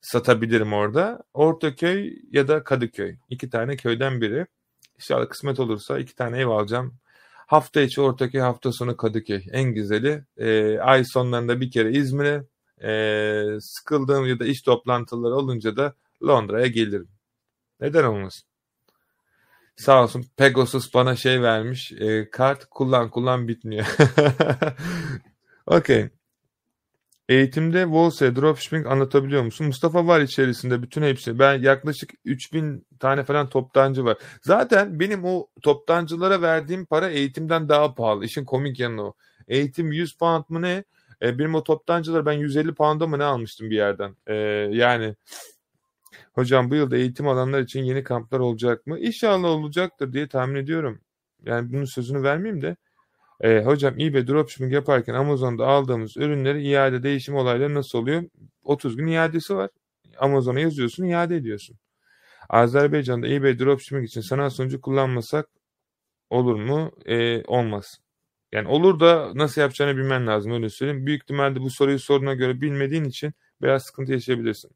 [0.00, 1.22] satabilirim orada.
[1.34, 3.16] Ortaköy ya da Kadıköy.
[3.30, 4.46] İki tane köyden biri.
[4.96, 6.94] İnşallah kısmet olursa iki tane ev alacağım.
[7.46, 9.44] Hafta içi Ortaköy, hafta sonu Kadıköy.
[9.52, 10.24] En güzeli.
[10.36, 12.42] E, ay sonlarında bir kere İzmir'e,
[12.82, 17.08] e, sıkıldığım ya da iş toplantıları olunca da Londra'ya gelirim.
[17.80, 18.48] Neden olmasın?
[19.76, 21.92] Sağ olsun Pegasus bana şey vermiş.
[21.92, 23.86] E, kart kullan kullan bitmiyor.
[25.66, 26.10] Okey.
[27.28, 29.66] Eğitimde Volse Dropshipping anlatabiliyor musun?
[29.66, 31.38] Mustafa var içerisinde bütün hepsi.
[31.38, 34.16] Ben yaklaşık 3000 tane falan toptancı var.
[34.42, 38.24] Zaten benim o toptancılara verdiğim para eğitimden daha pahalı.
[38.24, 39.14] İşin komik yanı o.
[39.48, 40.84] Eğitim 100 pound mı ne?
[41.22, 44.16] E, benim o toptancılar ben 150 pound'a mı ne almıştım bir yerden.
[44.26, 44.34] E,
[44.72, 45.16] yani
[46.36, 48.98] hocam bu yılda eğitim alanlar için yeni kamplar olacak mı?
[49.00, 51.00] İnşallah olacaktır diye tahmin ediyorum.
[51.44, 52.76] Yani bunun sözünü vermeyeyim de.
[53.40, 58.24] E, hocam eBay dropshipping yaparken Amazon'da aldığımız ürünleri iade değişim olayları nasıl oluyor?
[58.64, 59.70] 30 gün iadesi var.
[60.18, 61.78] Amazon'a yazıyorsun iade ediyorsun.
[62.48, 65.48] Azerbaycan'da eBay dropshipping için sanal sunucu kullanmasak
[66.30, 66.92] olur mu?
[67.06, 67.98] E, olmaz.
[68.52, 71.06] Yani olur da nasıl yapacağını bilmen lazım öyle söyleyeyim.
[71.06, 74.70] Büyük ihtimalle bu soruyu soruna göre bilmediğin için biraz sıkıntı yaşayabilirsin.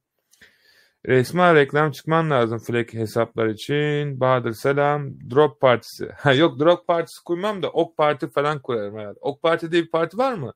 [1.07, 4.21] Resmi reklam çıkman lazım Fleck hesaplar için.
[4.21, 5.31] Bahadır selam.
[5.31, 6.09] Drop partisi.
[6.17, 9.19] Ha, yok drop partisi kurmam da ok parti falan kurarım herhalde.
[9.21, 10.53] Ok parti diye bir parti var mı?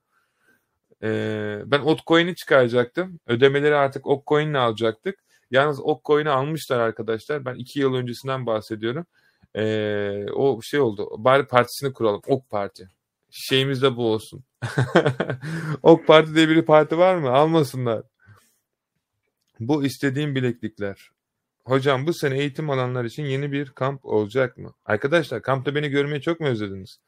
[1.02, 3.20] Ee, ben Otcoin'i çıkaracaktım.
[3.26, 5.18] Ödemeleri artık Okcoin'le alacaktık.
[5.50, 7.44] Yalnız Okcoin'i almışlar arkadaşlar.
[7.44, 9.06] Ben iki yıl öncesinden bahsediyorum.
[9.56, 11.08] Ee, o şey oldu.
[11.18, 12.22] Bari partisini kuralım.
[12.26, 12.88] Ok Parti.
[13.30, 14.44] Şeyimiz de bu olsun.
[15.82, 17.30] ok Parti diye bir parti var mı?
[17.30, 18.02] Almasınlar.
[19.68, 21.10] Bu istediğim bileklikler.
[21.64, 24.74] Hocam bu sene eğitim alanlar için yeni bir kamp olacak mı?
[24.84, 27.00] Arkadaşlar kampta beni görmeyi çok mu özlediniz?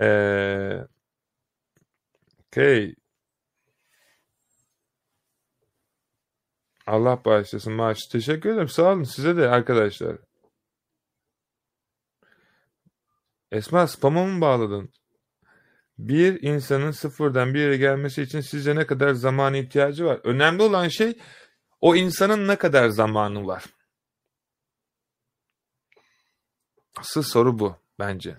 [0.00, 0.86] Ee,
[2.48, 2.94] okay.
[6.86, 8.06] Allah bağışlasın maaş.
[8.06, 8.68] Teşekkür ederim.
[8.68, 10.16] Sağ olun size de arkadaşlar.
[13.52, 14.92] Esma spam'a mı bağladın?
[15.98, 20.20] Bir insanın sıfırdan bir yere gelmesi için sizce ne kadar zaman ihtiyacı var?
[20.24, 21.18] Önemli olan şey
[21.84, 23.64] o insanın ne kadar zamanı var?
[26.96, 28.38] Asıl soru bu bence.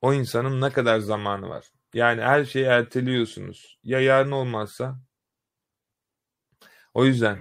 [0.00, 1.64] O insanın ne kadar zamanı var?
[1.94, 3.78] Yani her şeyi erteliyorsunuz.
[3.84, 4.98] Ya yarın olmazsa?
[6.94, 7.38] O yüzden.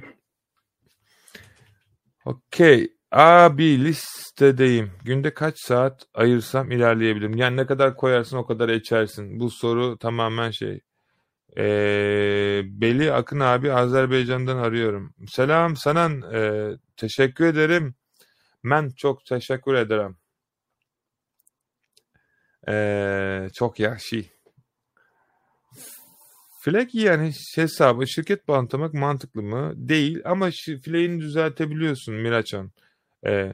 [2.26, 2.94] Okey.
[3.12, 4.92] Abi listedeyim.
[5.06, 7.38] Günde kaç saat ayırsam ilerleyebilirim.
[7.38, 9.40] Yani ne kadar koyarsın o kadar içersin.
[9.40, 10.82] Bu soru tamamen şey.
[11.58, 15.14] Ee, Beli Akın abi Azerbaycan'dan arıyorum.
[15.28, 17.96] Selam sana e, teşekkür ederim.
[18.64, 20.18] Ben çok teşekkür ederim.
[22.68, 24.22] Ee, çok yaşlı.
[26.64, 29.74] Flek yani hesabı şirket bantlamak mantıklı mı?
[29.76, 30.50] Değil ama
[30.84, 32.72] fleğini düzeltebiliyorsun Miraçan.
[33.26, 33.54] Ee,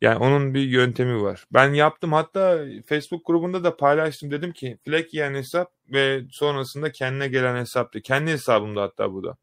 [0.00, 1.44] yani onun bir yöntemi var.
[1.52, 4.30] Ben yaptım hatta Facebook grubunda da paylaştım.
[4.30, 8.00] Dedim ki Fleck yiyen hesap ve sonrasında kendine gelen hesaptı.
[8.00, 9.36] Kendi hesabımda hatta bu da.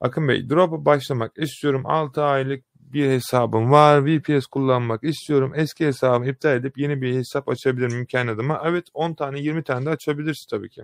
[0.00, 1.82] Akın Bey drop'a başlamak istiyorum.
[1.86, 4.06] 6 aylık bir hesabım var.
[4.06, 5.52] VPS kullanmak istiyorum.
[5.56, 8.62] Eski hesabımı iptal edip yeni bir hesap açabilirim imkan adıma.
[8.64, 10.82] Evet 10 tane 20 tane de açabilirsin tabii ki.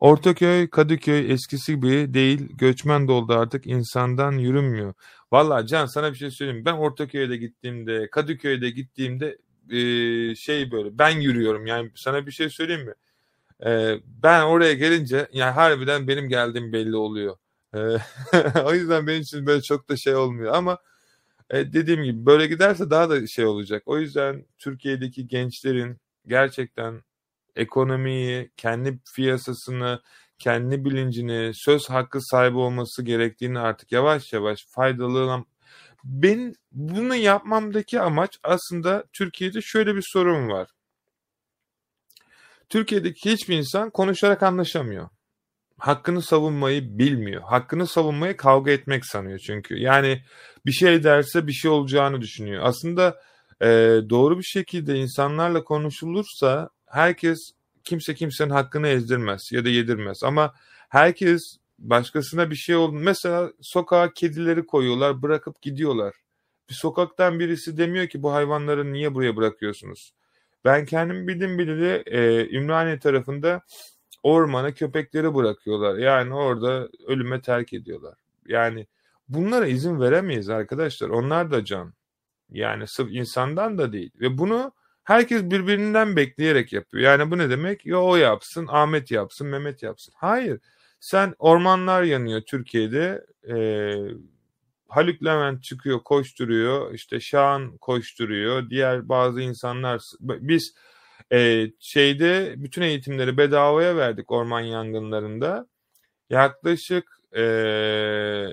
[0.00, 2.48] Ortaköy, Kadıköy eskisi gibi değil.
[2.58, 4.94] Göçmen doldu artık insandan yürünmüyor.
[5.32, 6.64] Valla Can sana bir şey söyleyeyim.
[6.64, 9.38] Ben Ortaköy'de gittiğimde, Kadıköy'de gittiğimde
[9.70, 11.66] e, şey böyle ben yürüyorum.
[11.66, 12.94] Yani sana bir şey söyleyeyim mi?
[13.66, 17.36] E, ben oraya gelince yani harbiden benim geldiğim belli oluyor.
[17.74, 17.78] E,
[18.64, 20.78] o yüzden benim için böyle çok da şey olmuyor ama
[21.50, 23.82] e, dediğim gibi böyle giderse daha da şey olacak.
[23.86, 25.96] O yüzden Türkiye'deki gençlerin
[26.26, 27.02] gerçekten
[27.56, 30.00] ekonomiyi, kendi piyasasını,
[30.38, 35.44] kendi bilincini, söz hakkı sahibi olması gerektiğini artık yavaş yavaş faydalı
[36.04, 40.68] ben bunu yapmamdaki amaç aslında Türkiye'de şöyle bir sorun var.
[42.68, 45.08] Türkiye'deki hiçbir insan konuşarak anlaşamıyor.
[45.78, 47.42] Hakkını savunmayı bilmiyor.
[47.42, 49.78] Hakkını savunmayı kavga etmek sanıyor çünkü.
[49.78, 50.22] Yani
[50.66, 52.64] bir şey derse bir şey olacağını düşünüyor.
[52.64, 53.20] Aslında
[53.62, 53.66] e,
[54.10, 57.52] doğru bir şekilde insanlarla konuşulursa herkes
[57.84, 60.54] kimse kimsenin hakkını ezdirmez ya da yedirmez ama
[60.88, 62.92] herkes başkasına bir şey oldu.
[62.92, 66.14] Mesela sokağa kedileri koyuyorlar, bırakıp gidiyorlar.
[66.68, 70.12] Bir sokaktan birisi demiyor ki bu hayvanları niye buraya bırakıyorsunuz?
[70.64, 73.62] Ben kendim bildim bileli e, Ümraniye tarafında
[74.22, 75.98] ormana köpekleri bırakıyorlar.
[75.98, 78.18] Yani orada ölüme terk ediyorlar.
[78.46, 78.86] Yani
[79.28, 81.08] bunlara izin veremeyiz arkadaşlar.
[81.08, 81.94] Onlar da can.
[82.50, 84.10] Yani sırf insandan da değil.
[84.20, 84.72] Ve bunu
[85.10, 87.04] Herkes birbirinden bekleyerek yapıyor.
[87.04, 87.86] Yani bu ne demek?
[87.86, 90.14] Ya o yapsın, Ahmet yapsın, Mehmet yapsın.
[90.16, 90.60] Hayır.
[91.00, 93.26] Sen ormanlar yanıyor Türkiye'de.
[93.48, 93.56] E,
[94.88, 96.94] Haluk Levent çıkıyor koşturuyor.
[96.94, 98.70] işte Şahan koşturuyor.
[98.70, 100.74] Diğer bazı insanlar biz
[101.32, 105.66] e, şeyde bütün eğitimleri bedavaya verdik orman yangınlarında.
[106.30, 107.42] Yaklaşık e,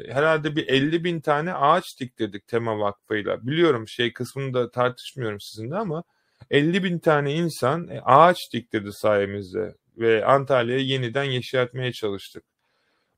[0.09, 3.47] herhalde bir 50 bin tane ağaç diktirdik Tema Vakfı'yla.
[3.47, 6.03] Biliyorum şey kısmını da tartışmıyorum sizinle ama
[6.49, 12.43] 50 bin tane insan e, ağaç diktirdi sayemizde ve Antalya'yı yeniden yeşertmeye çalıştık.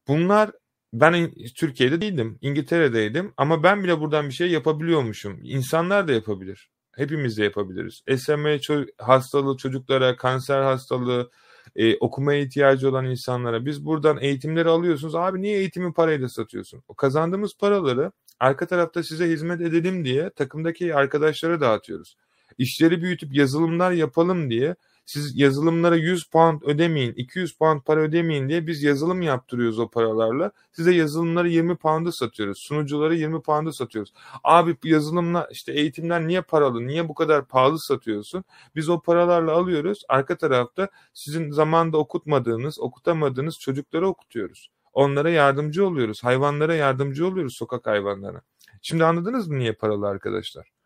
[0.07, 0.51] Bunlar
[0.93, 5.39] ben Türkiye'de değildim, İngiltere'deydim ama ben bile buradan bir şey yapabiliyormuşum.
[5.43, 6.69] İnsanlar da yapabilir.
[6.95, 8.01] Hepimiz de yapabiliriz.
[8.17, 8.57] SMA
[8.97, 11.31] hastalığı çocuklara, kanser hastalığı,
[11.75, 15.15] e, okumaya ihtiyacı olan insanlara biz buradan eğitimleri alıyorsunuz.
[15.15, 16.83] Abi niye eğitimi parayla satıyorsun?
[16.87, 22.15] O kazandığımız paraları arka tarafta size hizmet edelim diye takımdaki arkadaşlara dağıtıyoruz.
[22.57, 24.75] İşleri büyütüp yazılımlar yapalım diye
[25.09, 30.51] siz yazılımlara 100 pound ödemeyin, 200 pound para ödemeyin diye biz yazılım yaptırıyoruz o paralarla.
[30.71, 32.57] Size yazılımları 20 pound'a satıyoruz.
[32.59, 34.13] Sunucuları 20 pound'a satıyoruz.
[34.43, 38.43] Abi yazılımla işte eğitimler niye paralı, niye bu kadar pahalı satıyorsun?
[38.75, 40.03] Biz o paralarla alıyoruz.
[40.09, 44.69] Arka tarafta sizin zamanda okutmadığınız, okutamadığınız çocukları okutuyoruz.
[44.93, 46.23] Onlara yardımcı oluyoruz.
[46.23, 48.41] Hayvanlara yardımcı oluyoruz sokak hayvanlarına.
[48.81, 50.78] Şimdi anladınız mı niye paralı arkadaşlar?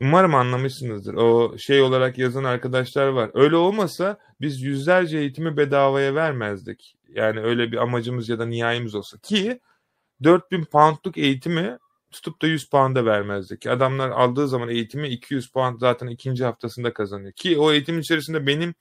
[0.00, 1.14] Umarım anlamışsınızdır.
[1.14, 3.30] O şey olarak yazan arkadaşlar var.
[3.34, 6.96] Öyle olmasa biz yüzlerce eğitimi bedavaya vermezdik.
[7.14, 9.18] Yani öyle bir amacımız ya da nihayemiz olsa.
[9.18, 9.60] Ki
[10.22, 11.78] 4000 poundluk eğitimi
[12.10, 13.66] tutup da 100 pound'a vermezdik.
[13.66, 17.32] Adamlar aldığı zaman eğitimi 200 pound zaten ikinci haftasında kazanıyor.
[17.32, 18.74] Ki o eğitim içerisinde benim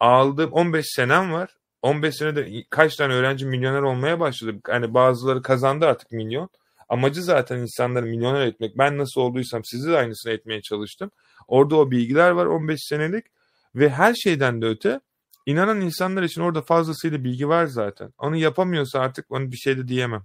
[0.00, 1.56] aldığım 15 senem var.
[1.82, 4.56] 15 senede kaç tane öğrenci milyoner olmaya başladı.
[4.68, 6.48] Yani bazıları kazandı artık milyon.
[6.92, 8.78] Amacı zaten insanları milyoner etmek.
[8.78, 11.10] Ben nasıl olduysam sizi de aynısını etmeye çalıştım.
[11.48, 13.26] Orada o bilgiler var 15 senelik
[13.74, 15.00] ve her şeyden de öte
[15.46, 18.12] inanan insanlar için orada fazlasıyla bilgi var zaten.
[18.18, 20.24] Onu yapamıyorsa artık onu bir şey de diyemem.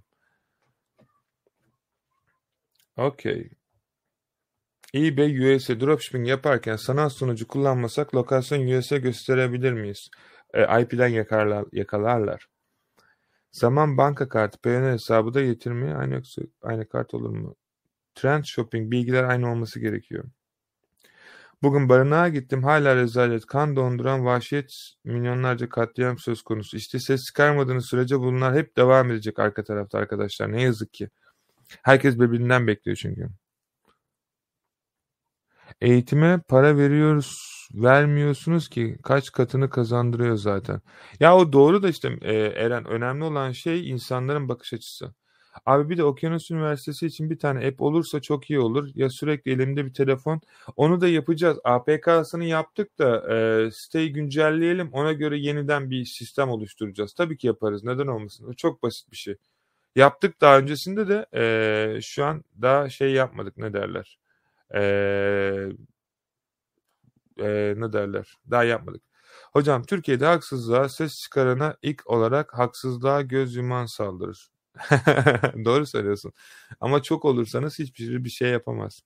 [2.96, 3.50] Okey.
[4.94, 10.08] eBay USA dropshipping yaparken sanal sunucu kullanmasak lokasyon USA gösterebilir miyiz?
[10.54, 12.46] E, IP'den yakarlar, yakalarlar.
[13.52, 16.22] Zaman banka kartı, PNL hesabı da getirmeye aynı,
[16.62, 17.56] aynı kart olur mu?
[18.14, 20.24] Trend shopping bilgiler aynı olması gerekiyor.
[21.62, 26.76] Bugün barınağa gittim hala rezalet kan donduran vahşet milyonlarca katliam söz konusu.
[26.76, 31.08] İşte ses çıkarmadığınız sürece bunlar hep devam edecek arka tarafta arkadaşlar ne yazık ki.
[31.82, 33.28] Herkes birbirinden bekliyor çünkü.
[35.80, 40.80] Eğitime para veriyoruz vermiyorsunuz ki kaç katını kazandırıyor zaten.
[41.20, 45.14] Ya o doğru da işte e, Eren önemli olan şey insanların bakış açısı.
[45.66, 48.88] Abi bir de Okyanus Üniversitesi için bir tane app olursa çok iyi olur.
[48.94, 50.40] Ya sürekli elimde bir telefon.
[50.76, 51.58] Onu da yapacağız.
[51.64, 54.88] APK'sını yaptık da e, siteyi güncelleyelim.
[54.92, 57.14] Ona göre yeniden bir sistem oluşturacağız.
[57.14, 57.84] Tabii ki yaparız.
[57.84, 58.46] Neden olmasın?
[58.48, 59.36] O çok basit bir şey.
[59.96, 61.26] Yaptık daha öncesinde de
[61.96, 64.18] e, şu an daha şey yapmadık ne derler.
[64.74, 65.72] Eee
[67.38, 69.02] e, ne derler daha yapmadık.
[69.52, 74.50] Hocam Türkiye'de haksızlığa ses çıkarana ilk olarak haksızlığa göz yuman saldırır.
[75.64, 76.32] Doğru söylüyorsun.
[76.80, 79.00] Ama çok olursanız hiçbir bir şey yapamaz.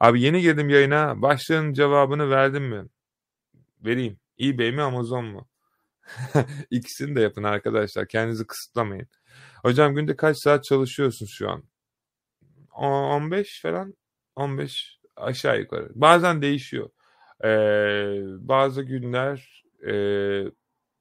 [0.00, 1.22] Abi yeni girdim yayına.
[1.22, 2.86] Başlığın cevabını verdim mi?
[3.84, 4.18] Vereyim.
[4.40, 5.48] eBay mi Amazon mu?
[6.70, 8.08] İkisini de yapın arkadaşlar.
[8.08, 9.08] Kendinizi kısıtlamayın.
[9.62, 11.64] Hocam günde kaç saat çalışıyorsun şu an?
[12.72, 13.94] 15 falan.
[14.36, 15.90] 15 aşağı yukarı.
[15.94, 16.90] Bazen değişiyor.
[17.44, 17.48] Ee,
[18.48, 19.94] bazı günler e,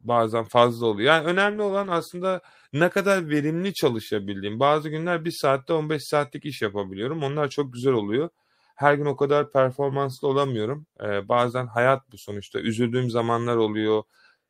[0.02, 1.08] bazen fazla oluyor.
[1.08, 2.42] Yani önemli olan aslında
[2.74, 4.60] ne kadar verimli çalışabildiğim.
[4.60, 7.24] Bazı günler bir saatte 15 saatlik iş yapabiliyorum.
[7.24, 8.30] Onlar çok güzel oluyor.
[8.76, 10.86] Her gün o kadar performanslı olamıyorum.
[11.04, 12.60] Ee, bazen hayat bu sonuçta.
[12.60, 14.04] Üzüldüğüm zamanlar oluyor.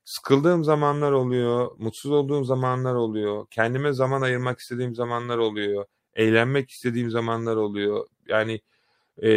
[0.05, 1.71] Sıkıldığım zamanlar oluyor.
[1.77, 3.45] Mutsuz olduğum zamanlar oluyor.
[3.51, 5.85] Kendime zaman ayırmak istediğim zamanlar oluyor.
[6.15, 8.07] Eğlenmek istediğim zamanlar oluyor.
[8.27, 8.61] Yani
[9.23, 9.29] e,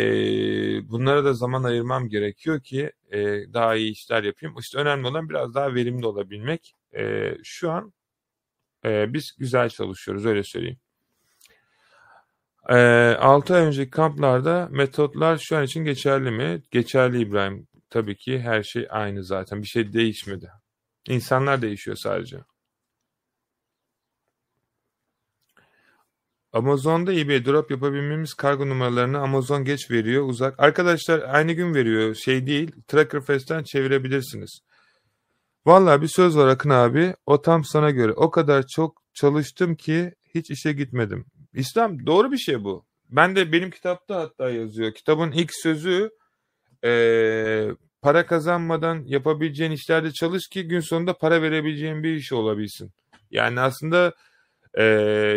[0.88, 3.18] bunlara da zaman ayırmam gerekiyor ki e,
[3.54, 4.56] daha iyi işler yapayım.
[4.60, 6.74] İşte önemli olan biraz daha verimli olabilmek.
[6.96, 7.92] E, şu an
[8.84, 10.78] e, biz güzel çalışıyoruz öyle söyleyeyim.
[12.68, 12.76] E,
[13.20, 16.62] 6 ay önceki kamplarda metotlar şu an için geçerli mi?
[16.70, 17.68] Geçerli İbrahim.
[17.90, 19.62] Tabii ki her şey aynı zaten.
[19.62, 20.50] Bir şey değişmedi.
[21.08, 22.38] İnsanlar değişiyor sadece.
[26.56, 30.60] Amazon'da eBay drop yapabilmemiz kargo numaralarını Amazon geç veriyor uzak.
[30.60, 32.72] Arkadaşlar aynı gün veriyor şey değil.
[32.88, 34.60] Tracker Fest'ten çevirebilirsiniz.
[35.66, 37.14] Valla bir söz var Akın abi.
[37.26, 38.12] O tam sana göre.
[38.12, 41.26] O kadar çok çalıştım ki hiç işe gitmedim.
[41.54, 42.84] İslam doğru bir şey bu.
[43.10, 44.92] Ben de benim kitapta hatta yazıyor.
[44.94, 46.10] Kitabın ilk sözü
[46.84, 47.68] ee,
[48.02, 52.90] para kazanmadan yapabileceğin işlerde çalış ki gün sonunda para verebileceğin bir iş olabilsin.
[53.30, 54.12] Yani aslında
[54.76, 54.84] e,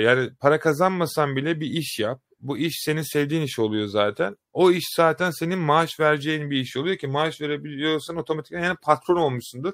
[0.03, 2.21] yani para kazanmasan bile bir iş yap.
[2.39, 4.35] Bu iş senin sevdiğin iş oluyor zaten.
[4.53, 9.15] O iş zaten senin maaş vereceğin bir iş oluyor ki maaş verebiliyorsan otomatikman yani patron
[9.15, 9.73] olmuşsundur.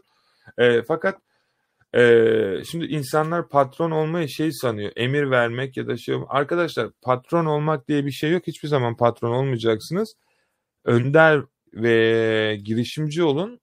[0.58, 1.22] E, fakat
[1.96, 4.92] e, şimdi insanlar patron olmayı şey sanıyor.
[4.96, 6.16] Emir vermek ya da şey.
[6.30, 8.48] Arkadaşlar patron olmak diye bir şey yok.
[8.48, 10.14] Hiçbir zaman patron olmayacaksınız.
[10.86, 11.42] Önder
[11.74, 13.60] ve girişimci olun.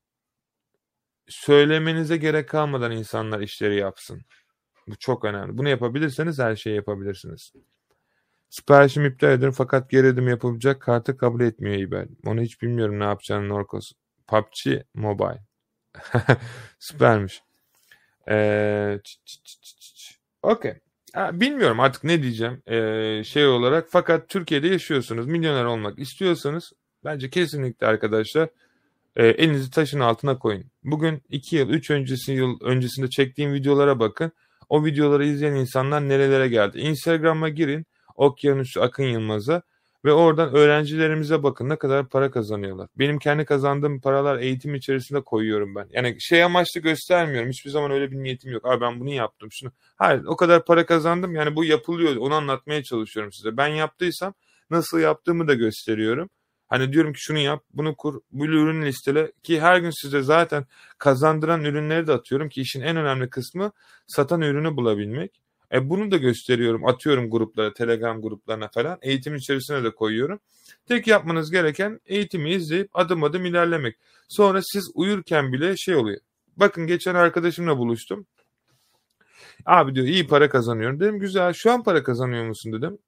[1.29, 4.23] Söylemenize gerek kalmadan insanlar işleri yapsın.
[4.87, 5.59] Bu çok önemli.
[5.59, 7.53] Bunu yapabilirseniz her şeyi yapabilirsiniz.
[8.51, 12.07] Siparişimi iptal ederim fakat geri ödeme yapılacak kartı kabul etmiyor eBay.
[12.27, 13.93] Onu hiç bilmiyorum ne yapacağını Norkos.
[14.27, 15.43] PUBG Mobile.
[16.79, 17.43] Süpermiş.
[18.29, 19.01] Ee,
[20.43, 20.75] Okey.
[21.17, 22.63] Bilmiyorum artık ne diyeceğim
[23.25, 23.87] şey olarak.
[23.91, 25.27] Fakat Türkiye'de yaşıyorsunuz.
[25.27, 26.73] Milyoner olmak istiyorsanız
[27.05, 28.49] bence kesinlikle arkadaşlar
[29.17, 30.65] elinizi taşın altına koyun.
[30.85, 34.33] Bugün 2 yıl, 3 öncesi yıl öncesinde çektiğim videolara bakın.
[34.69, 36.79] O videoları izleyen insanlar nerelere geldi.
[36.79, 37.87] Instagram'a girin.
[38.17, 39.63] Okyanus Akın Yılmaz'a
[40.05, 42.89] ve oradan öğrencilerimize bakın ne kadar para kazanıyorlar.
[42.99, 45.89] Benim kendi kazandığım paralar eğitim içerisinde koyuyorum ben.
[45.93, 47.51] Yani şey amaçlı göstermiyorum.
[47.51, 48.67] Hiçbir zaman öyle bir niyetim yok.
[48.67, 49.49] Abi ben bunu yaptım.
[49.53, 49.73] Şunu.
[49.97, 51.35] Hayır o kadar para kazandım.
[51.35, 52.17] Yani bu yapılıyor.
[52.17, 53.57] Onu anlatmaya çalışıyorum size.
[53.57, 54.35] Ben yaptıysam
[54.71, 56.31] nasıl yaptığımı da gösteriyorum.
[56.73, 60.67] Hani diyorum ki şunu yap, bunu kur, bu ürün listele ki her gün size zaten
[60.99, 63.73] kazandıran ürünleri de atıyorum ki işin en önemli kısmı
[64.07, 65.41] satan ürünü bulabilmek.
[65.73, 68.99] E bunu da gösteriyorum, atıyorum gruplara, Telegram gruplarına falan.
[69.03, 70.41] Eğitim içerisine de koyuyorum.
[70.87, 73.97] Tek yapmanız gereken eğitimi izleyip adım adım ilerlemek.
[74.29, 76.21] Sonra siz uyurken bile şey oluyor.
[76.57, 78.27] Bakın geçen arkadaşımla buluştum.
[79.67, 81.01] Abi diyor iyi para kazanıyorum.
[81.01, 82.99] Dedim güzel şu an para kazanıyor musun dedim.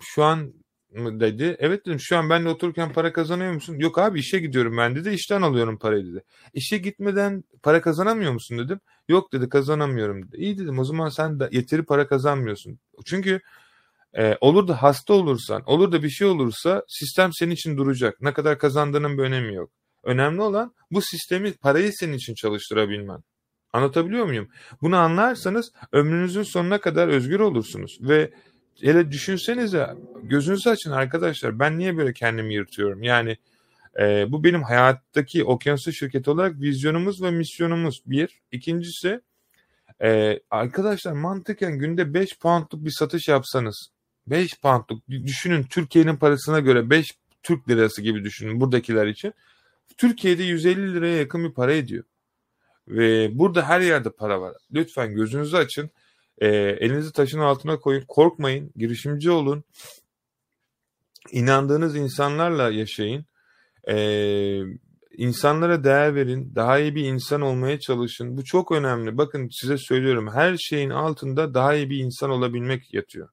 [0.00, 0.63] Şu an
[0.94, 1.56] mı dedi.
[1.58, 3.76] Evet dedim şu an benle otururken para kazanıyor musun?
[3.78, 5.10] Yok abi işe gidiyorum ben dedi.
[5.10, 6.24] İşten alıyorum parayı dedi.
[6.54, 8.80] İşe gitmeden para kazanamıyor musun dedim.
[9.08, 10.36] Yok dedi kazanamıyorum dedi.
[10.36, 12.78] İyi dedim o zaman sen de yeteri para kazanmıyorsun.
[13.04, 13.40] Çünkü
[14.18, 18.20] e, olur da hasta olursan, olur da bir şey olursa sistem senin için duracak.
[18.20, 19.70] Ne kadar kazandığının bir önemi yok.
[20.04, 23.18] Önemli olan bu sistemi parayı senin için çalıştırabilmen.
[23.72, 24.48] Anlatabiliyor muyum?
[24.82, 28.30] Bunu anlarsanız ömrünüzün sonuna kadar özgür olursunuz ve
[28.80, 33.36] hele düşünsenize gözünüzü açın arkadaşlar ben niye böyle kendimi yırtıyorum yani
[34.00, 38.40] e, bu benim hayattaki okyanusu şirketi olarak vizyonumuz ve misyonumuz bir.
[38.52, 39.20] İkincisi
[40.02, 43.90] e, arkadaşlar mantıken günde 5 poundluk bir satış yapsanız
[44.26, 47.10] 5 poundluk düşünün Türkiye'nin parasına göre 5
[47.42, 49.34] Türk lirası gibi düşünün buradakiler için.
[49.96, 52.04] Türkiye'de 150 liraya yakın bir para ediyor.
[52.88, 54.56] Ve burada her yerde para var.
[54.72, 55.90] Lütfen gözünüzü açın.
[56.38, 58.04] E, elinizi taşın altına koyun.
[58.08, 58.72] Korkmayın.
[58.76, 59.64] Girişimci olun.
[61.30, 63.24] İnandığınız insanlarla yaşayın.
[63.88, 63.96] E,
[65.16, 66.52] insanlara değer verin.
[66.54, 68.36] Daha iyi bir insan olmaya çalışın.
[68.36, 69.18] Bu çok önemli.
[69.18, 70.30] Bakın size söylüyorum.
[70.34, 73.28] Her şeyin altında daha iyi bir insan olabilmek yatıyor.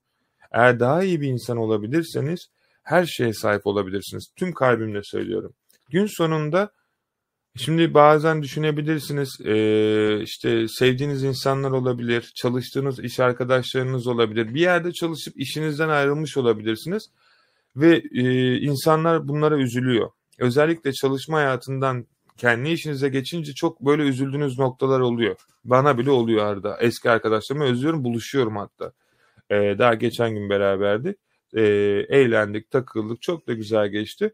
[0.51, 2.47] Eğer daha iyi bir insan olabilirseniz
[2.83, 4.27] her şeye sahip olabilirsiniz.
[4.35, 5.53] Tüm kalbimle söylüyorum.
[5.89, 6.71] Gün sonunda
[7.57, 9.29] Şimdi bazen düşünebilirsiniz
[10.23, 17.09] işte sevdiğiniz insanlar olabilir, çalıştığınız iş arkadaşlarınız olabilir, bir yerde çalışıp işinizden ayrılmış olabilirsiniz
[17.75, 18.01] ve
[18.59, 20.09] insanlar bunlara üzülüyor.
[20.39, 22.05] Özellikle çalışma hayatından
[22.37, 25.35] kendi işinize geçince çok böyle üzüldüğünüz noktalar oluyor.
[25.65, 26.77] Bana bile oluyor arada.
[26.77, 28.91] Eski arkadaşlarımı özlüyorum, buluşuyorum hatta.
[29.51, 31.17] daha geçen gün beraberdik,
[32.09, 34.33] eğlendik, takıldık, çok da güzel geçti.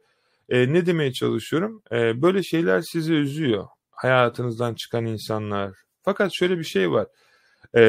[0.50, 1.82] E, ne demeye çalışıyorum?
[1.91, 3.68] E, böyle şeyler sizi üzüyor.
[3.91, 5.74] Hayatınızdan çıkan insanlar.
[6.04, 7.08] Fakat şöyle bir şey var.
[7.76, 7.82] E,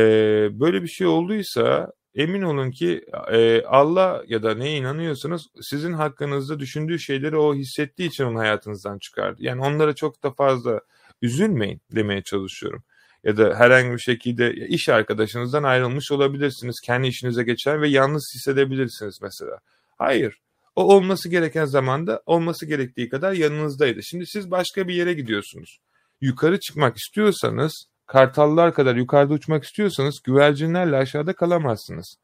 [0.61, 6.61] böyle bir şey olduysa emin olun ki e, Allah ya da neye inanıyorsanız sizin hakkınızda
[6.61, 9.37] düşündüğü şeyleri o hissettiği için onu hayatınızdan çıkardı.
[9.43, 10.81] Yani onlara çok da fazla
[11.23, 12.83] üzülmeyin demeye çalışıyorum.
[13.25, 16.81] Ya da herhangi bir şekilde iş arkadaşınızdan ayrılmış olabilirsiniz.
[16.85, 19.59] Kendi işinize geçer ve yalnız hissedebilirsiniz mesela.
[19.99, 20.39] Hayır.
[20.79, 24.03] O olması gereken zamanda olması gerektiği kadar yanınızdaydı.
[24.03, 25.79] Şimdi siz başka bir yere gidiyorsunuz.
[26.20, 32.16] Yukarı çıkmak istiyorsanız, kartallar kadar yukarıda uçmak istiyorsanız güvercinlerle aşağıda kalamazsınız.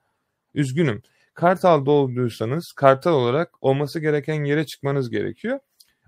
[0.54, 1.02] Üzgünüm.
[1.34, 5.58] Kartal doğduysanız kartal olarak olması gereken yere çıkmanız gerekiyor.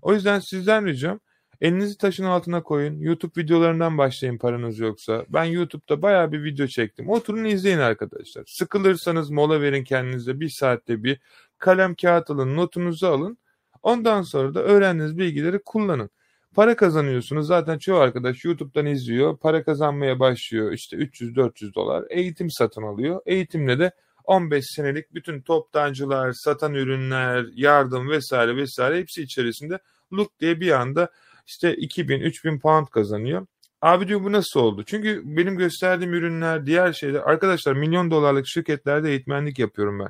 [0.03, 1.21] O yüzden sizden ricam
[1.61, 3.01] elinizi taşın altına koyun.
[3.01, 5.25] YouTube videolarından başlayın paranız yoksa.
[5.29, 7.11] Ben YouTube'da baya bir video çektim.
[7.11, 8.45] Oturun izleyin arkadaşlar.
[8.47, 11.21] Sıkılırsanız mola verin kendinize bir saatte bir
[11.59, 13.39] kalem kağıt alın, notunuzu alın.
[13.83, 16.11] Ondan sonra da öğrendiğiniz bilgileri kullanın.
[16.55, 17.47] Para kazanıyorsunuz.
[17.47, 19.37] Zaten çoğu arkadaş YouTube'dan izliyor.
[19.37, 20.73] Para kazanmaya başlıyor.
[20.73, 22.05] İşte 300-400 dolar.
[22.11, 23.21] Eğitim satın alıyor.
[23.27, 23.93] Eğitimle de
[24.25, 29.79] 15 senelik bütün toptancılar, satan ürünler, yardım vesaire vesaire hepsi içerisinde
[30.13, 31.11] look diye bir anda
[31.47, 33.47] işte 2000 3000 pound kazanıyor.
[33.83, 34.85] Abi diyor bu nasıl oldu?
[34.87, 40.09] Çünkü benim gösterdiğim ürünler, diğer şeyler arkadaşlar milyon dolarlık şirketlerde eğitmenlik yapıyorum ben.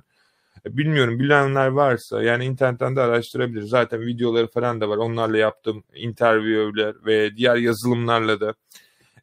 [0.67, 3.63] Bilmiyorum bilenler varsa yani internetten de araştırabilir.
[3.63, 4.97] Zaten videoları falan da var.
[4.97, 8.55] Onlarla yaptığım interviewler ve diğer yazılımlarla da.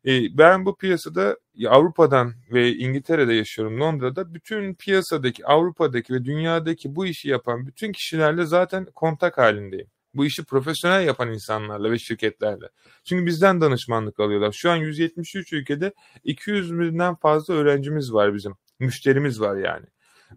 [0.06, 1.38] E, ben bu piyasada
[1.68, 4.34] Avrupa'dan ve İngiltere'de yaşıyorum Londra'da.
[4.34, 9.88] Bütün piyasadaki, Avrupa'daki ve dünyadaki bu işi yapan bütün kişilerle zaten kontak halindeyim.
[10.14, 12.70] Bu işi profesyonel yapan insanlarla ve şirketlerle.
[13.06, 14.52] Çünkü bizden danışmanlık alıyorlar.
[14.52, 18.54] Şu an 173 ülkede 200 binden fazla öğrencimiz var bizim.
[18.80, 19.86] Müşterimiz var yani.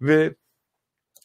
[0.01, 0.35] Ve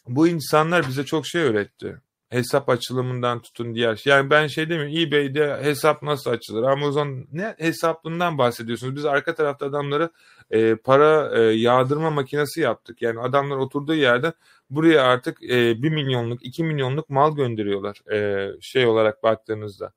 [0.07, 1.97] bu insanlar bize çok şey öğretti.
[2.29, 4.11] Hesap açılımından tutun diğer şey.
[4.11, 6.63] Yani ben şey demiyorum eBay'de hesap nasıl açılır?
[6.63, 8.95] Amazon ne hesaplığından bahsediyorsunuz?
[8.95, 10.09] Biz arka tarafta adamlara
[10.51, 13.01] e, para e, yağdırma makinesi yaptık.
[13.01, 14.33] Yani adamlar oturduğu yerde
[14.69, 18.11] buraya artık e, 1 milyonluk 2 milyonluk mal gönderiyorlar.
[18.11, 19.91] E, şey olarak baktığınızda.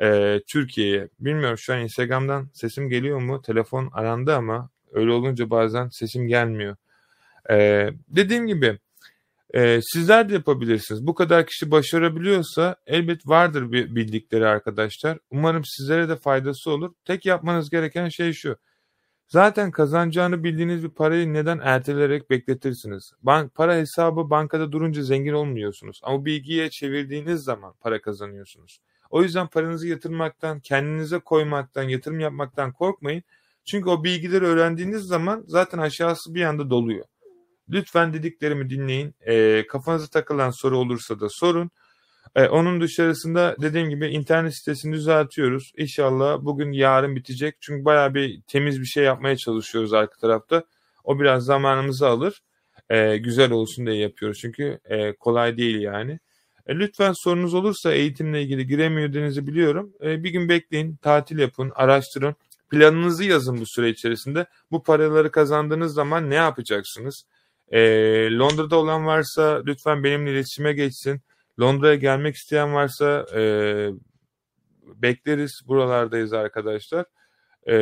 [0.00, 1.08] E, Türkiye'ye.
[1.20, 3.42] Bilmiyorum şu an Instagram'dan sesim geliyor mu?
[3.42, 6.76] Telefon arandı ama öyle olunca bazen sesim gelmiyor.
[7.50, 8.78] E, dediğim gibi
[9.56, 11.06] ee, sizler de yapabilirsiniz.
[11.06, 15.18] Bu kadar kişi başarabiliyorsa elbet vardır bildikleri arkadaşlar.
[15.30, 16.94] Umarım sizlere de faydası olur.
[17.04, 18.56] Tek yapmanız gereken şey şu.
[19.28, 23.12] Zaten kazanacağını bildiğiniz bir parayı neden erteleyerek bekletirsiniz?
[23.22, 26.00] Bank, para hesabı bankada durunca zengin olmuyorsunuz.
[26.02, 28.78] Ama bilgiye çevirdiğiniz zaman para kazanıyorsunuz.
[29.10, 33.22] O yüzden paranızı yatırmaktan, kendinize koymaktan, yatırım yapmaktan korkmayın.
[33.64, 37.04] Çünkü o bilgileri öğrendiğiniz zaman zaten aşağısı bir anda doluyor.
[37.70, 39.14] Lütfen dediklerimi dinleyin.
[39.20, 41.70] E, kafanıza takılan soru olursa da sorun.
[42.34, 45.72] E, onun dışarısında dediğim gibi internet sitesini düzeltiyoruz.
[45.76, 47.56] İnşallah bugün yarın bitecek.
[47.60, 50.64] Çünkü baya bir temiz bir şey yapmaya çalışıyoruz arka tarafta.
[51.04, 52.42] O biraz zamanımızı alır.
[52.90, 54.38] E, güzel olsun diye yapıyoruz.
[54.40, 56.18] Çünkü e, kolay değil yani.
[56.66, 59.92] E, lütfen sorunuz olursa eğitimle ilgili giremiyor denizi biliyorum.
[60.02, 62.36] E, bir gün bekleyin, tatil yapın, araştırın.
[62.70, 64.46] Planınızı yazın bu süre içerisinde.
[64.70, 67.24] Bu paraları kazandığınız zaman ne yapacaksınız?
[67.72, 67.80] E,
[68.30, 71.20] Londra'da olan varsa lütfen benimle iletişime geçsin.
[71.60, 73.40] Londra'ya gelmek isteyen varsa e,
[74.84, 75.60] bekleriz.
[75.66, 77.04] Buralardayız arkadaşlar.
[77.68, 77.76] E,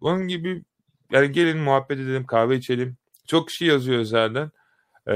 [0.00, 0.62] onun gibi
[1.12, 2.96] yani gelin muhabbet edelim, kahve içelim.
[3.26, 4.50] Çok kişi yazıyor özelden.
[5.08, 5.14] E,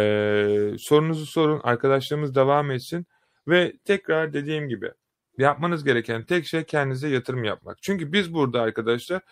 [0.79, 3.07] sorunuzu sorun, arkadaşlarımız devam etsin.
[3.49, 4.91] Ve tekrar dediğim gibi
[5.39, 7.83] yapmanız gereken tek şey kendinize yatırım yapmak.
[7.83, 9.23] Çünkü biz burada arkadaşlar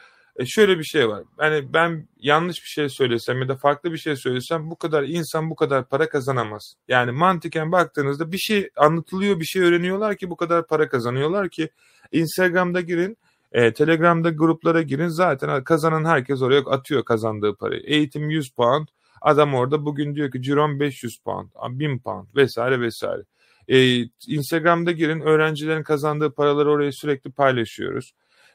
[0.40, 1.22] e şöyle bir şey var.
[1.40, 5.50] Yani ben yanlış bir şey söylesem ya da farklı bir şey söylesem bu kadar insan
[5.50, 6.74] bu kadar para kazanamaz.
[6.88, 11.68] Yani mantıken baktığınızda bir şey anlatılıyor, bir şey öğreniyorlar ki bu kadar para kazanıyorlar ki
[12.12, 13.16] Instagram'da girin,
[13.52, 17.82] e, Telegram'da gruplara girin zaten kazanan herkes oraya atıyor kazandığı parayı.
[17.84, 18.86] Eğitim 100 pound,
[19.20, 23.22] adam orada bugün diyor ki ciron 500 pound, 1000 pound vesaire vesaire.
[23.68, 28.12] E, Instagram'da girin öğrencilerin kazandığı paraları oraya sürekli paylaşıyoruz.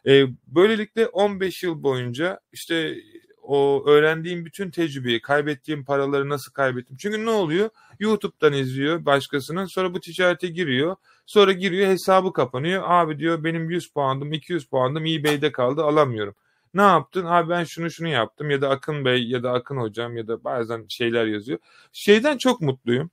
[0.07, 2.97] E, böylelikle 15 yıl boyunca işte
[3.41, 6.97] o öğrendiğim bütün tecrübeyi, kaybettiğim paraları nasıl kaybettim?
[6.97, 7.69] Çünkü ne oluyor?
[7.99, 10.95] YouTube'dan izliyor başkasının sonra bu ticarete giriyor.
[11.25, 12.83] Sonra giriyor hesabı kapanıyor.
[12.85, 16.35] Abi diyor benim 100 puanım 200 puanım eBay'de kaldı alamıyorum.
[16.73, 17.25] Ne yaptın?
[17.25, 20.43] Abi ben şunu şunu yaptım ya da Akın Bey ya da Akın Hocam ya da
[20.43, 21.59] bazen şeyler yazıyor.
[21.91, 23.11] Şeyden çok mutluyum.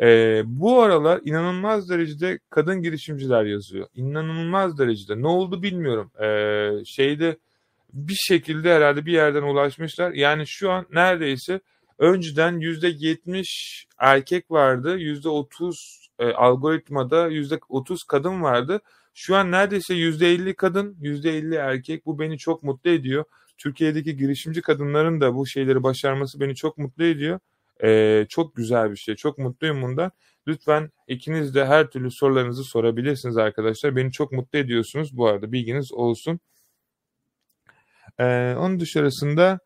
[0.00, 3.86] E, bu aralar inanılmaz derecede kadın girişimciler yazıyor.
[3.94, 5.22] İnanılmaz derecede.
[5.22, 6.10] Ne oldu bilmiyorum.
[6.22, 7.36] E, şeyde
[7.92, 10.12] bir şekilde herhalde bir yerden ulaşmışlar.
[10.12, 11.60] Yani şu an neredeyse
[11.98, 14.98] önceden %70 erkek vardı.
[14.98, 15.74] %30
[16.18, 18.80] e, algoritmada %30 kadın vardı.
[19.14, 22.06] Şu an neredeyse %50 kadın, %50 erkek.
[22.06, 23.24] Bu beni çok mutlu ediyor.
[23.58, 27.40] Türkiye'deki girişimci kadınların da bu şeyleri başarması beni çok mutlu ediyor.
[27.84, 29.16] Ee, çok güzel bir şey.
[29.16, 30.12] Çok mutluyum bundan.
[30.46, 33.96] Lütfen ikiniz de her türlü sorularınızı sorabilirsiniz arkadaşlar.
[33.96, 36.40] Beni çok mutlu ediyorsunuz bu arada bilginiz olsun.
[38.18, 39.58] Ee, onun dışarısında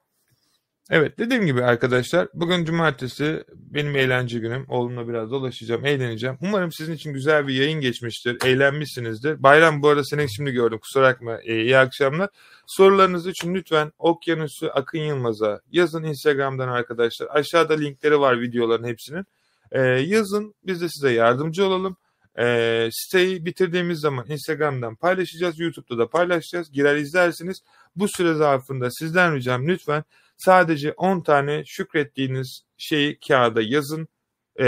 [0.91, 4.65] Evet dediğim gibi arkadaşlar bugün cumartesi benim eğlence günüm.
[4.69, 6.39] Oğlumla biraz dolaşacağım, eğleneceğim.
[6.43, 9.43] Umarım sizin için güzel bir yayın geçmiştir, eğlenmişsinizdir.
[9.43, 11.39] Bayram bu arada seni şimdi gördüm kusura bakma.
[11.43, 12.29] Ee, iyi akşamlar.
[12.67, 17.29] Sorularınız için lütfen Okyanus'u Akın Yılmaz'a yazın Instagram'dan arkadaşlar.
[17.31, 19.25] Aşağıda linkleri var videoların hepsinin.
[19.73, 21.97] Ee, yazın biz de size yardımcı olalım.
[22.39, 25.59] Ee, siteyi bitirdiğimiz zaman Instagram'dan paylaşacağız.
[25.59, 26.73] YouTube'da da paylaşacağız.
[26.73, 27.61] Girer izlersiniz.
[27.97, 30.05] Bu süre zarfında sizden ricam lütfen
[30.37, 34.09] Sadece 10 tane şükrettiğiniz şeyi kağıda yazın
[34.57, 34.67] e,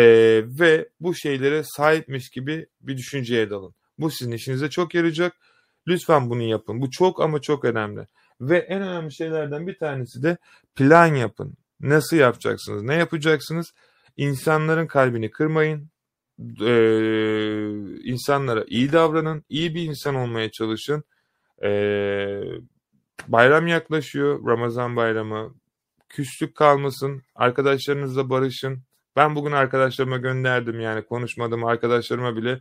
[0.60, 3.74] ve bu şeylere sahipmiş gibi bir düşünceye dalın.
[3.98, 5.36] Bu sizin işinize çok yarayacak.
[5.88, 6.80] Lütfen bunu yapın.
[6.80, 8.06] Bu çok ama çok önemli.
[8.40, 10.36] Ve en önemli şeylerden bir tanesi de
[10.74, 11.54] plan yapın.
[11.80, 12.82] Nasıl yapacaksınız?
[12.82, 13.72] Ne yapacaksınız?
[14.16, 15.90] İnsanların kalbini kırmayın.
[16.60, 16.70] e,
[18.04, 21.04] insanlara iyi davranın, iyi bir insan olmaya çalışın.
[21.62, 21.70] E,
[23.28, 25.54] bayram yaklaşıyor, Ramazan bayramı.
[26.08, 28.82] Küslük kalmasın, arkadaşlarınızla barışın.
[29.16, 32.60] Ben bugün arkadaşlarıma gönderdim yani konuşmadım arkadaşlarıma bile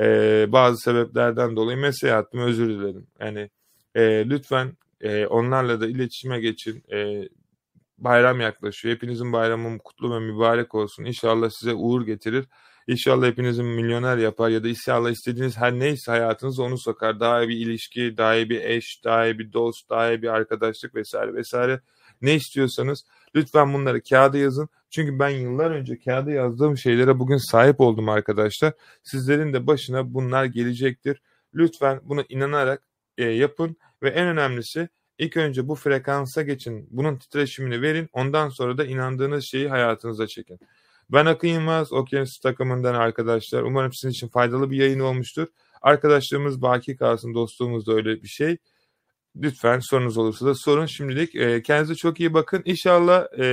[0.00, 3.06] e, bazı sebeplerden dolayı mesaj attım özür dilerim.
[3.20, 3.50] Yani
[3.94, 6.84] e, lütfen e, onlarla da iletişime geçin.
[6.92, 7.28] E,
[7.98, 8.94] bayram yaklaşıyor.
[8.94, 11.04] Hepinizin bayramı kutlu ve mübarek olsun.
[11.04, 12.46] İnşallah size uğur getirir.
[12.88, 17.20] İnşallah hepinizin milyoner yapar ya da inşallah istediğiniz her neyse hayatınıza onu sokar.
[17.20, 20.28] Daha iyi bir ilişki, daha iyi bir eş, daha iyi bir dost, daha iyi bir
[20.28, 21.80] arkadaşlık vesaire vesaire.
[22.22, 24.68] Ne istiyorsanız lütfen bunları kağıda yazın.
[24.90, 28.72] Çünkü ben yıllar önce kağıda yazdığım şeylere bugün sahip oldum arkadaşlar.
[29.02, 31.22] Sizlerin de başına bunlar gelecektir.
[31.54, 32.82] Lütfen buna inanarak
[33.18, 36.88] e, yapın ve en önemlisi ilk önce bu frekansa geçin.
[36.90, 38.08] Bunun titreşimini verin.
[38.12, 40.58] Ondan sonra da inandığınız şeyi hayatınıza çekin.
[41.10, 43.62] Ben Akın Yılmaz, Okyanus takımından arkadaşlar.
[43.62, 45.48] Umarım sizin için faydalı bir yayın olmuştur.
[45.82, 48.56] Arkadaşlarımız baki kalsın, dostluğumuz da öyle bir şey.
[49.36, 50.86] Lütfen sorunuz olursa da sorun.
[50.86, 52.62] Şimdilik e, kendinize çok iyi bakın.
[52.64, 53.44] İnşallah e,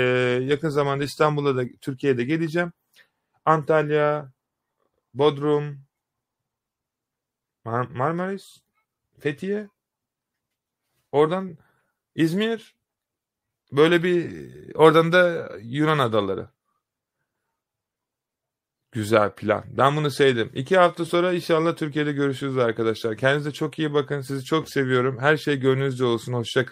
[0.44, 2.72] yakın zamanda İstanbul'a da Türkiye'de geleceğim.
[3.46, 4.32] Antalya,
[5.14, 5.86] Bodrum,
[7.66, 8.58] Mar Marmaris,
[9.20, 9.70] Fethiye,
[11.12, 11.58] oradan
[12.16, 12.76] İzmir,
[13.72, 16.55] böyle bir oradan da Yunan adaları.
[18.96, 19.64] Güzel plan.
[19.78, 20.50] Ben bunu sevdim.
[20.54, 23.18] İki hafta sonra inşallah Türkiye'de görüşürüz arkadaşlar.
[23.18, 24.22] Kendinize çok iyi bakın.
[24.22, 25.18] Sizi çok seviyorum.
[25.20, 26.34] Her şey gönlünüzce olsun.
[26.34, 26.64] Hoşça kalın.